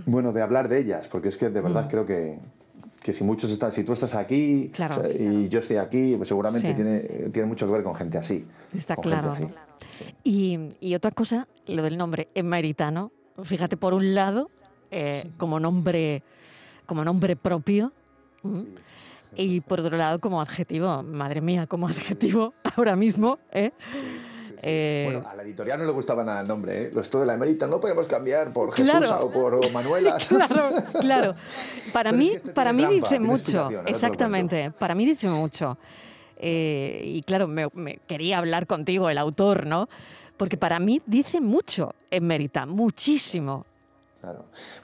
bueno, 0.06 0.32
de 0.32 0.42
hablar 0.42 0.68
de 0.68 0.78
ellas, 0.78 1.08
porque 1.08 1.28
es 1.28 1.38
que 1.38 1.50
de 1.50 1.60
verdad 1.60 1.88
creo 1.88 2.04
que, 2.04 2.38
que 3.02 3.12
si 3.12 3.24
muchos 3.24 3.50
están, 3.50 3.72
si 3.72 3.84
tú 3.84 3.92
estás 3.92 4.14
aquí 4.14 4.72
y 5.18 5.48
yo 5.48 5.60
estoy 5.60 5.76
aquí, 5.76 6.14
pues 6.16 6.28
seguramente 6.28 6.74
tiene, 6.74 7.00
tiene 7.30 7.48
mucho 7.48 7.66
que 7.66 7.72
ver 7.72 7.82
con 7.82 7.94
gente 7.94 8.18
así. 8.18 8.46
Está 8.74 8.96
claro. 8.96 9.32
Y, 10.22 10.70
y, 10.80 10.94
otra 10.94 11.12
cosa, 11.12 11.46
lo 11.66 11.82
del 11.82 11.96
nombre, 11.96 12.28
emeritano. 12.34 13.12
Fíjate, 13.42 13.76
por 13.76 13.94
un 13.94 14.14
lado, 14.14 14.50
eh, 14.90 15.30
como 15.36 15.58
nombre 15.58 16.22
como 16.86 17.04
nombre 17.04 17.34
propio. 17.36 17.92
Y 19.36 19.60
por 19.62 19.80
otro 19.80 19.96
lado, 19.96 20.20
como 20.20 20.40
adjetivo, 20.40 21.02
madre 21.02 21.40
mía, 21.40 21.66
como 21.66 21.88
adjetivo 21.88 22.54
ahora 22.76 22.94
mismo, 22.94 23.38
¿eh? 23.50 23.72
Eh, 24.62 25.10
bueno, 25.12 25.28
a 25.28 25.34
la 25.34 25.42
editorial 25.42 25.78
no 25.80 25.84
le 25.84 25.92
gustaba 25.92 26.22
nada 26.22 26.42
el 26.42 26.48
nombre, 26.48 26.84
¿eh? 26.84 26.90
Esto 27.00 27.18
de 27.18 27.26
la 27.26 27.34
emerita 27.34 27.66
no 27.66 27.80
podemos 27.80 28.06
cambiar 28.06 28.52
por 28.52 28.72
Jesús 28.72 29.10
o 29.20 29.32
por 29.32 29.72
Manuela. 29.72 30.16
claro, 30.28 30.62
claro. 31.00 31.34
Para 31.92 32.12
mí, 32.12 32.36
para 32.54 32.72
mí 32.72 32.86
dice 32.86 33.18
mucho, 33.18 33.68
exactamente, 33.86 34.70
para 34.70 34.94
mí 34.94 35.04
dice 35.04 35.28
mucho. 35.28 35.76
y 36.40 37.22
claro, 37.22 37.48
me, 37.48 37.98
quería 38.06 38.38
hablar 38.38 38.66
contigo, 38.66 39.10
el 39.10 39.18
autor, 39.18 39.66
¿no? 39.66 39.88
Porque 40.36 40.56
para 40.56 40.78
mí 40.78 41.00
dice 41.06 41.40
mucho 41.40 41.94
emerita, 42.10 42.66
muchísimo. 42.66 43.64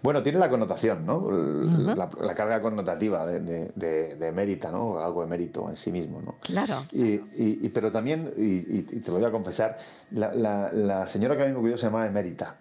Bueno, 0.02 0.22
tiene 0.22 0.38
la 0.38 0.48
connotación, 0.48 1.06
¿no? 1.06 1.30
la, 1.30 2.34
carga 2.34 2.60
connotativa 2.60 3.26
de, 3.26 3.72
de, 3.74 4.32
mérita, 4.32 4.70
¿no? 4.70 4.98
Algo 4.98 5.22
de 5.22 5.28
mérito 5.28 5.68
en 5.68 5.76
sí 5.76 5.90
mismo, 5.92 6.20
¿no? 6.20 6.36
Claro. 6.40 6.84
Y, 6.92 7.68
pero 7.70 7.90
también, 7.90 8.32
y, 8.36 8.82
te 8.82 9.10
lo 9.10 9.18
voy 9.18 9.26
a 9.26 9.30
confesar, 9.30 9.78
la, 10.10 11.06
señora 11.06 11.36
que 11.36 11.44
a 11.44 11.46
mí 11.46 11.52
me 11.52 11.60
cuidó 11.60 11.76
se 11.76 11.86
llamaba 11.86 12.06
Emérita. 12.06 12.56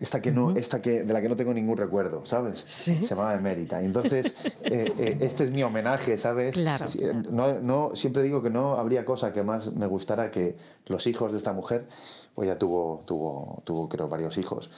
Esta 0.00 0.20
que 0.20 0.32
no, 0.32 0.50
esta 0.50 0.82
que 0.82 1.04
de 1.04 1.12
la 1.12 1.20
que 1.20 1.28
no 1.28 1.36
tengo 1.36 1.54
ningún 1.54 1.76
recuerdo, 1.76 2.26
¿sabes? 2.26 2.64
Se 2.66 3.00
llamaba 3.00 3.34
Emérita. 3.34 3.80
Entonces, 3.80 4.36
eh, 4.64 4.92
eh, 4.98 5.18
este 5.20 5.44
es 5.44 5.50
mi 5.50 5.62
homenaje, 5.62 6.18
¿sabes? 6.18 6.54
Claro. 6.54 6.86
No, 7.30 7.60
no, 7.60 7.94
siempre 7.94 8.22
digo 8.22 8.42
que 8.42 8.50
no 8.50 8.74
habría 8.74 9.04
cosa 9.04 9.32
que 9.32 9.42
más 9.42 9.72
me 9.72 9.86
gustara 9.86 10.30
que 10.30 10.56
los 10.86 11.06
hijos 11.06 11.30
de 11.32 11.38
esta 11.38 11.52
mujer, 11.52 11.86
pues 12.34 12.48
ya 12.48 12.56
tuvo, 12.56 13.02
tuvo, 13.06 13.62
tuvo 13.64 13.88
creo, 13.88 14.08
varios 14.08 14.36
hijos 14.36 14.68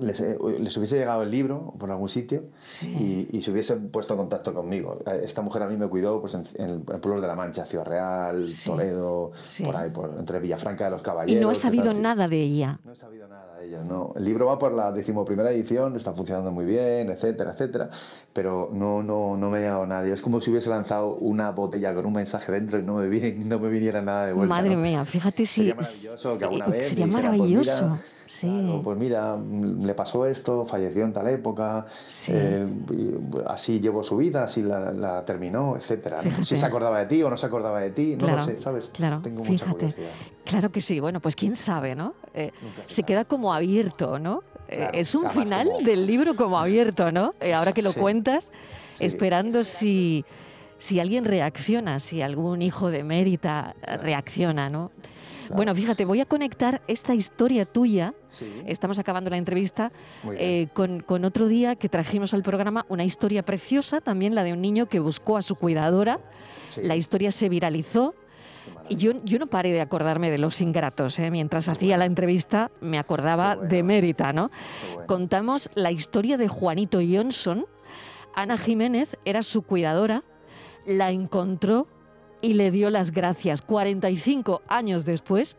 les, 0.00 0.76
hubiese 0.76 0.96
llegado 0.96 1.22
el 1.22 1.30
libro 1.30 1.74
por 1.78 1.90
algún 1.90 2.08
sitio 2.08 2.44
y, 2.82 3.40
se 3.40 3.50
hubiesen 3.50 3.90
puesto 3.90 4.14
en 4.14 4.20
contacto 4.20 4.54
conmigo. 4.54 4.98
Eh, 5.06 5.22
esta 5.24 5.42
mujer 5.42 5.62
a 5.62 5.68
mí 5.68 5.76
me 5.76 5.88
cuidó 5.88 6.20
pues, 6.20 6.34
en, 6.34 6.70
el 6.70 6.80
pueblo 6.80 7.20
de 7.20 7.26
la 7.26 7.34
Mancha, 7.34 7.66
Ciudad 7.66 7.84
Real, 7.84 8.46
Toledo, 8.64 9.32
por 9.64 9.76
ahí, 9.76 9.90
por, 9.90 10.14
entre 10.18 10.38
Villafranca 10.38 10.84
de 10.84 10.90
los 10.90 11.02
Caballeros. 11.02 11.40
Y 11.40 11.44
no 11.44 11.50
has 11.50 11.58
sabido 11.58 11.92
nada 11.92 12.28
de 12.28 12.40
ella. 12.40 12.78
No 12.84 12.92
he 12.92 12.96
sabido 12.96 13.28
nada 13.28 13.56
de 13.58 13.66
ella, 13.66 13.82
no. 13.82 14.12
El 14.16 14.24
libro 14.24 14.46
va 14.46 14.58
por 14.58 14.72
la 14.72 14.92
decimoprimera 14.92 15.50
edición, 15.50 15.96
está 15.96 16.12
funcionando 16.12 16.52
muy 16.52 16.64
bien, 16.64 17.10
etcétera, 17.10 17.52
etcétera, 17.52 17.90
pero 18.32 18.70
no, 18.72 19.02
no, 19.02 19.36
no 19.36 19.50
me 19.50 19.58
ha 19.58 19.60
llegado 19.60 19.86
nadie. 19.86 20.12
Es 20.12 20.22
como 20.22 20.40
si 20.40 20.50
hubiese 20.50 20.70
lanzado 20.70 21.16
una 21.16 21.50
botella 21.50 21.92
con 21.92 22.06
un 22.06 22.12
mensaje 22.12 22.52
dentro 22.52 22.78
y 22.78 22.82
no 22.82 22.94
me, 22.94 23.08
viniera, 23.08 23.36
no 23.44 23.58
me 23.58 23.68
viniera 23.68 24.00
nada 24.00 24.26
de 24.26 24.32
vuelta. 24.32 24.54
Madre 24.54 24.76
mía, 24.76 25.04
fíjate 25.04 25.44
si... 25.46 25.54
Sería 25.64 25.74
maravilloso 25.74 26.38
que 26.38 26.44
alguna 26.44 26.66
vez... 26.66 26.88
Sería 26.88 27.06
pues 27.06 27.22
maravilloso. 27.22 27.98
sí. 28.26 28.80
pues 28.82 28.98
mira 28.98 29.36
le 29.64 29.94
pasó 29.94 30.26
esto, 30.26 30.64
falleció 30.66 31.04
en 31.04 31.12
tal 31.12 31.28
época, 31.28 31.86
eh, 32.28 32.66
así 33.46 33.80
llevó 33.80 34.02
su 34.02 34.16
vida, 34.16 34.44
así 34.44 34.62
la, 34.62 35.24
terminó, 35.24 35.76
etcétera. 35.76 36.22
Si 36.44 36.56
se 36.56 36.66
acordaba 36.66 36.98
de 37.00 37.06
ti 37.06 37.22
o 37.22 37.30
no 37.30 37.36
se 37.36 37.46
acordaba 37.46 37.80
de 37.80 37.90
ti, 37.90 38.16
no 38.16 38.28
lo 38.28 38.42
sé, 38.42 38.58
¿sabes? 38.58 38.90
Claro, 38.92 39.20
Tengo 39.22 39.44
mucha 39.44 39.66
curiosidad. 39.66 40.08
Claro 40.44 40.70
que 40.70 40.80
sí, 40.80 41.00
bueno, 41.00 41.20
pues 41.20 41.36
quién 41.36 41.56
sabe, 41.56 41.94
¿no? 41.94 42.14
Eh, 42.34 42.52
se, 42.84 43.02
queda 43.02 43.24
como 43.24 43.52
abierto, 43.52 44.18
¿no? 44.18 44.42
Eh, 44.68 44.90
es 44.92 45.14
un 45.14 45.28
final 45.30 45.68
del 45.84 46.06
libro 46.06 46.36
como 46.36 46.58
abierto, 46.58 47.12
¿no? 47.12 47.34
ahora 47.54 47.72
que 47.72 47.82
lo 47.82 47.92
cuentas, 47.92 48.52
esperando 49.00 49.64
si, 49.64 50.24
si 50.78 51.00
alguien 51.00 51.24
reacciona, 51.24 52.00
si 52.00 52.22
algún 52.22 52.62
hijo 52.62 52.90
de 52.90 53.04
Mérita 53.04 53.74
reacciona, 54.00 54.70
¿no? 54.70 54.90
Bueno, 55.50 55.74
fíjate, 55.74 56.04
voy 56.04 56.20
a 56.20 56.26
conectar 56.26 56.82
esta 56.86 57.14
historia 57.14 57.64
tuya, 57.64 58.14
estamos 58.66 58.98
acabando 58.98 59.30
la 59.30 59.36
entrevista, 59.36 59.92
eh, 60.38 60.68
con, 60.72 61.24
otro 61.24 61.46
día 61.46 61.76
que 61.76 61.88
trajimos 61.88 62.34
al 62.34 62.42
programa 62.42 62.86
una 62.88 63.04
historia 63.04 63.42
preciosa, 63.42 64.00
también 64.00 64.34
la 64.34 64.42
de 64.42 64.52
un 64.52 64.60
niño 64.60 64.86
que 64.86 65.00
buscó 65.00 65.36
a 65.36 65.42
su 65.42 65.54
cuidadora. 65.54 66.20
La 66.82 66.96
historia 66.96 67.30
se 67.30 67.48
viralizó. 67.48 68.14
Y 68.88 68.96
yo, 68.96 69.12
yo 69.24 69.38
no 69.38 69.46
paré 69.46 69.72
de 69.72 69.80
acordarme 69.80 70.30
de 70.30 70.38
los 70.38 70.60
ingratos. 70.60 71.18
¿eh? 71.18 71.30
Mientras 71.30 71.68
hacía 71.68 71.96
la 71.96 72.06
entrevista 72.06 72.70
me 72.80 72.98
acordaba 72.98 73.56
de 73.56 73.82
Mérita. 73.82 74.32
¿no? 74.32 74.50
Contamos 75.06 75.70
la 75.74 75.90
historia 75.90 76.36
de 76.38 76.48
Juanito 76.48 76.98
Johnson. 76.98 77.66
Ana 78.34 78.58
Jiménez 78.58 79.16
era 79.24 79.42
su 79.42 79.62
cuidadora, 79.62 80.24
la 80.86 81.10
encontró 81.10 81.86
y 82.44 82.52
le 82.52 82.70
dio 82.70 82.90
las 82.90 83.10
gracias 83.10 83.62
45 83.62 84.62
años 84.68 85.06
después 85.06 85.56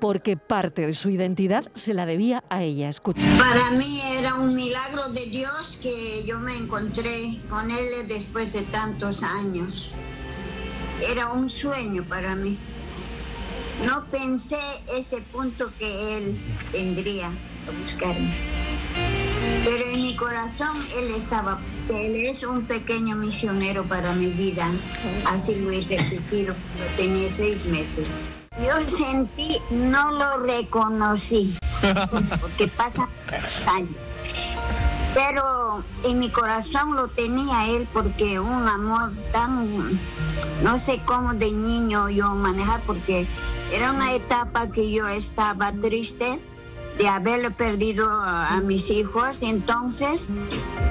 porque 0.00 0.36
parte 0.36 0.84
de 0.84 0.92
su 0.92 1.08
identidad 1.08 1.70
se 1.72 1.94
la 1.94 2.04
debía 2.04 2.42
a 2.50 2.62
ella. 2.64 2.88
Escucha. 2.88 3.26
Para 3.38 3.70
mí 3.70 4.00
era 4.18 4.34
un 4.34 4.54
milagro 4.54 5.08
de 5.10 5.24
Dios 5.26 5.78
que 5.80 6.24
yo 6.26 6.40
me 6.40 6.56
encontré 6.56 7.38
con 7.48 7.70
él 7.70 8.08
después 8.08 8.52
de 8.52 8.62
tantos 8.62 9.22
años. 9.22 9.92
Era 11.08 11.30
un 11.30 11.48
sueño 11.48 12.04
para 12.04 12.34
mí. 12.34 12.58
No 13.86 14.04
pensé 14.06 14.58
ese 14.92 15.20
punto 15.20 15.70
que 15.78 16.16
él 16.16 16.36
vendría 16.72 17.28
a 17.28 17.80
buscarme. 17.80 18.55
Corazón 20.16 20.76
él 20.96 21.10
estaba, 21.10 21.58
él 21.90 22.16
es 22.16 22.42
un 22.42 22.66
pequeño 22.66 23.16
misionero 23.16 23.84
para 23.84 24.14
mi 24.14 24.30
vida. 24.30 24.66
Así 25.26 25.56
lo 25.56 25.70
he 25.70 25.80
repetido 25.82 26.54
tenía 26.96 27.28
seis 27.28 27.66
meses. 27.66 28.24
Yo 28.58 28.86
sentí, 28.86 29.60
no 29.70 30.10
lo 30.12 30.38
reconocí, 30.38 31.54
porque 32.40 32.68
pasa 32.68 33.08
años. 33.66 33.90
Pero 35.14 35.84
en 36.04 36.18
mi 36.18 36.30
corazón 36.30 36.96
lo 36.96 37.08
tenía 37.08 37.66
él 37.68 37.86
porque 37.92 38.40
un 38.40 38.66
amor 38.66 39.12
tan, 39.32 39.98
no 40.62 40.78
sé 40.78 41.02
cómo 41.04 41.34
de 41.34 41.52
niño 41.52 42.08
yo 42.08 42.34
manejar, 42.34 42.80
porque 42.86 43.26
era 43.72 43.92
una 43.92 44.14
etapa 44.14 44.70
que 44.70 44.90
yo 44.90 45.06
estaba 45.06 45.72
triste 45.72 46.40
de 46.98 47.08
haberle 47.08 47.50
perdido 47.50 48.06
a, 48.08 48.60
mis 48.62 48.90
hijos. 48.90 49.42
Entonces, 49.42 50.30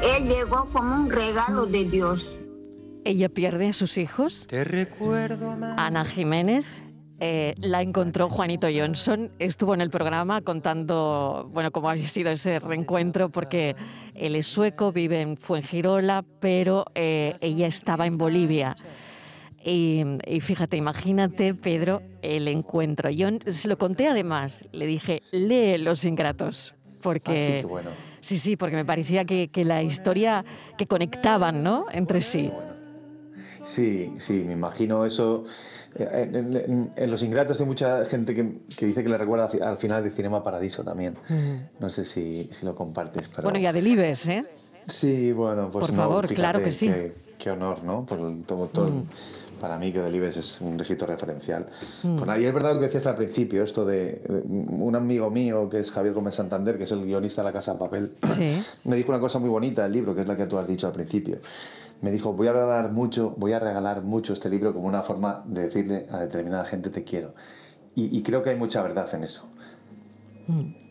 él 0.03 0.27
llegó 0.27 0.69
como 0.71 0.95
un 0.95 1.09
regalo 1.09 1.65
de 1.65 1.85
Dios. 1.85 2.39
Ella 3.03 3.29
pierde 3.29 3.69
a 3.69 3.73
sus 3.73 3.97
hijos. 3.97 4.47
Te 4.47 4.63
recuerdo, 4.63 5.55
Ana 5.77 6.05
Jiménez. 6.05 6.65
Eh, 7.19 7.55
la 7.61 7.81
encontró 7.81 8.29
Juanito 8.29 8.67
Johnson, 8.75 9.31
estuvo 9.39 9.73
en 9.73 9.79
el 9.79 9.89
programa 9.89 10.41
contando, 10.41 11.49
bueno, 11.53 11.71
cómo 11.71 11.89
había 11.89 12.07
sido 12.09 12.29
ese 12.29 12.59
reencuentro, 12.59 13.29
porque 13.29 13.77
él 14.15 14.35
es 14.35 14.47
sueco, 14.47 14.91
vive 14.91 15.21
en 15.21 15.37
Fuengirola, 15.37 16.25
pero 16.41 16.83
eh, 16.93 17.37
ella 17.39 17.67
estaba 17.67 18.05
en 18.05 18.17
Bolivia. 18.17 18.75
Y, 19.67 20.39
fíjate, 20.41 20.77
imagínate, 20.77 21.55
Pedro, 21.55 22.03
el 22.21 22.47
encuentro. 22.47 23.09
Yo 23.09 23.29
se 23.47 23.67
lo 23.67 23.79
conté 23.79 24.07
además, 24.07 24.63
le 24.71 24.85
dije, 24.85 25.23
lee 25.31 25.79
Los 25.79 26.05
Ingratos, 26.05 26.75
porque... 27.01 27.61
Ah, 27.63 27.67
bueno. 27.67 27.89
Sí, 28.21 28.37
sí, 28.37 28.57
porque 28.57 28.75
me 28.75 28.85
parecía 28.85 29.25
que, 29.25 29.49
la 29.65 29.81
historia 29.81 30.45
que 30.77 30.85
conectaban, 30.85 31.63
¿no? 31.63 31.85
Entre 31.91 32.21
sí. 32.21 32.51
Sí, 33.63 34.13
sí, 34.17 34.33
me 34.33 34.53
imagino 34.53 35.03
eso. 35.03 35.45
Eh, 35.95 36.91
en, 36.95 37.09
Los 37.09 37.23
Ingratos 37.23 37.59
hay 37.59 37.65
mucha 37.65 38.05
gente 38.05 38.35
que, 38.35 38.43
dice 38.85 39.03
que 39.03 39.09
le 39.09 39.17
recuerda 39.17 39.49
al 39.63 39.77
final 39.77 40.03
de 40.03 40.11
Cinema 40.11 40.43
Paradiso 40.43 40.83
también. 40.83 41.15
No 41.79 41.89
sé 41.89 42.05
si, 42.05 42.49
lo 42.61 42.75
compartes. 42.75 43.29
Pero... 43.29 43.43
Bueno, 43.43 43.57
y 43.57 43.65
a 43.65 43.73
Delibes, 43.73 44.27
¿eh? 44.27 44.45
Sí, 44.87 45.31
bueno, 45.31 45.71
pues 45.71 45.87
Por 45.87 45.95
favor, 45.95 46.27
claro 46.33 46.61
que 46.61 46.71
sí. 46.71 46.91
Qué, 47.39 47.49
honor, 47.49 47.83
¿no? 47.83 48.05
Por 48.05 48.19
todo, 48.45 48.67
todo, 48.67 49.03
para 49.59 49.77
mí 49.77 49.91
que 49.91 49.99
Delibes 49.99 50.37
es 50.37 50.61
un 50.61 50.77
registro 50.77 51.07
referencial. 51.07 51.65
Mm. 52.03 52.17
y 52.39 52.45
es 52.45 52.53
verdad 52.53 52.73
lo 52.73 52.79
que 52.79 52.85
decías 52.85 53.07
al 53.07 53.15
principio, 53.15 53.63
esto 53.63 53.85
de, 53.85 54.21
un 54.47 54.95
amigo 54.95 55.29
mío 55.29 55.69
que 55.69 55.79
es 55.79 55.91
Javier 55.91 56.13
Gómez 56.13 56.35
Santander, 56.35 56.77
que 56.77 56.83
es 56.83 56.91
el 56.91 57.03
guionista 57.03 57.41
de 57.41 57.45
La 57.47 57.53
Casa 57.53 57.73
de 57.73 57.79
Papel, 57.79 58.15
me 58.85 58.95
dijo 58.95 59.11
una 59.11 59.19
cosa 59.19 59.39
muy 59.39 59.49
bonita 59.49 59.83
del 59.83 59.91
libro, 59.91 60.15
que 60.15 60.21
es 60.21 60.27
la 60.27 60.37
que 60.37 60.47
tú 60.47 60.57
has 60.57 60.67
dicho 60.67 60.87
al 60.87 60.93
principio. 60.93 61.37
me 62.01 62.11
dijo, 62.11 62.33
voy 62.33 62.47
a 62.47 62.53
regalar 62.53 62.91
mucho, 62.91 63.33
voy 63.37 63.53
a 63.53 63.59
regalar 63.59 64.01
mucho 64.01 64.33
este 64.33 64.49
libro 64.49 64.73
como 64.73 64.87
una 64.87 65.01
forma 65.01 65.43
de 65.45 65.63
decirle 65.63 66.07
a 66.11 66.19
determinada 66.19 66.65
gente 66.65 66.89
te 66.89 67.03
quiero. 67.03 67.33
Y, 67.97 68.21
creo 68.23 68.43
que 68.43 68.49
hay 68.49 68.57
mucha 68.57 68.81
verdad 68.81 69.07
en 69.15 69.23
eso. 69.23 69.47
Mm. 70.47 70.85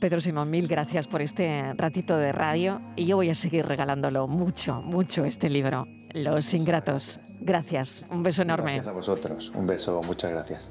Pedro 0.00 0.20
Simón, 0.20 0.50
mil 0.50 0.68
gracias 0.68 1.08
por 1.08 1.22
este 1.22 1.74
ratito 1.74 2.16
de 2.16 2.30
radio 2.30 2.80
y 2.94 3.06
yo 3.06 3.16
voy 3.16 3.30
a 3.30 3.34
seguir 3.34 3.66
regalándolo 3.66 4.28
mucho, 4.28 4.80
mucho 4.80 5.24
este 5.24 5.50
libro, 5.50 5.86
Los 6.12 6.54
Ingratos. 6.54 7.20
Gracias, 7.40 8.06
un 8.10 8.22
beso 8.22 8.42
enorme. 8.42 8.74
Gracias 8.74 8.88
a 8.88 8.92
vosotros, 8.92 9.52
un 9.54 9.66
beso, 9.66 10.02
muchas 10.02 10.30
gracias. 10.30 10.70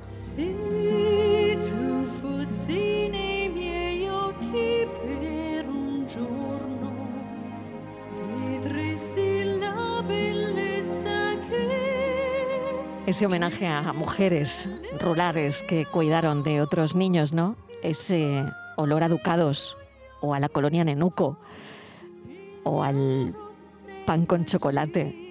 ese 13.08 13.26
homenaje 13.26 13.65
a 13.65 13.93
mujeres 13.93 14.69
rurales 15.00 15.63
que 15.63 15.86
cuidaron 15.86 16.43
de 16.43 16.62
otros 16.62 16.93
niños, 16.93 17.32
¿no? 17.32 17.56
Ese 17.82 18.43
olor 18.76 19.02
a 19.02 19.08
ducados 19.08 19.78
o 20.19 20.34
a 20.34 20.41
la 20.41 20.50
colonia 20.50 20.84
Nenuco 20.84 21.38
o 22.65 22.84
al 22.84 23.34
pan 24.06 24.26
con 24.26 24.43
chocolate 24.43 25.27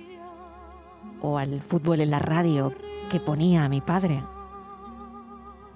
o 1.21 1.39
al 1.39 1.61
fútbol 1.61 2.01
en 2.01 2.11
la 2.11 2.19
radio 2.19 2.73
que 3.11 3.21
ponía 3.21 3.65
a 3.65 3.69
mi 3.69 3.81
padre 3.81 4.23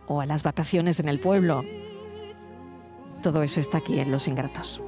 o 0.07 0.21
a 0.21 0.27
las 0.27 0.43
vacaciones 0.43 1.01
en 1.01 1.09
el 1.09 1.21
pueblo. 1.21 1.63
Todo 3.23 3.43
eso 3.43 3.61
está 3.61 3.79
aquí 3.79 4.01
en 4.01 4.11
Los 4.11 4.27
Ingratos. 4.27 4.83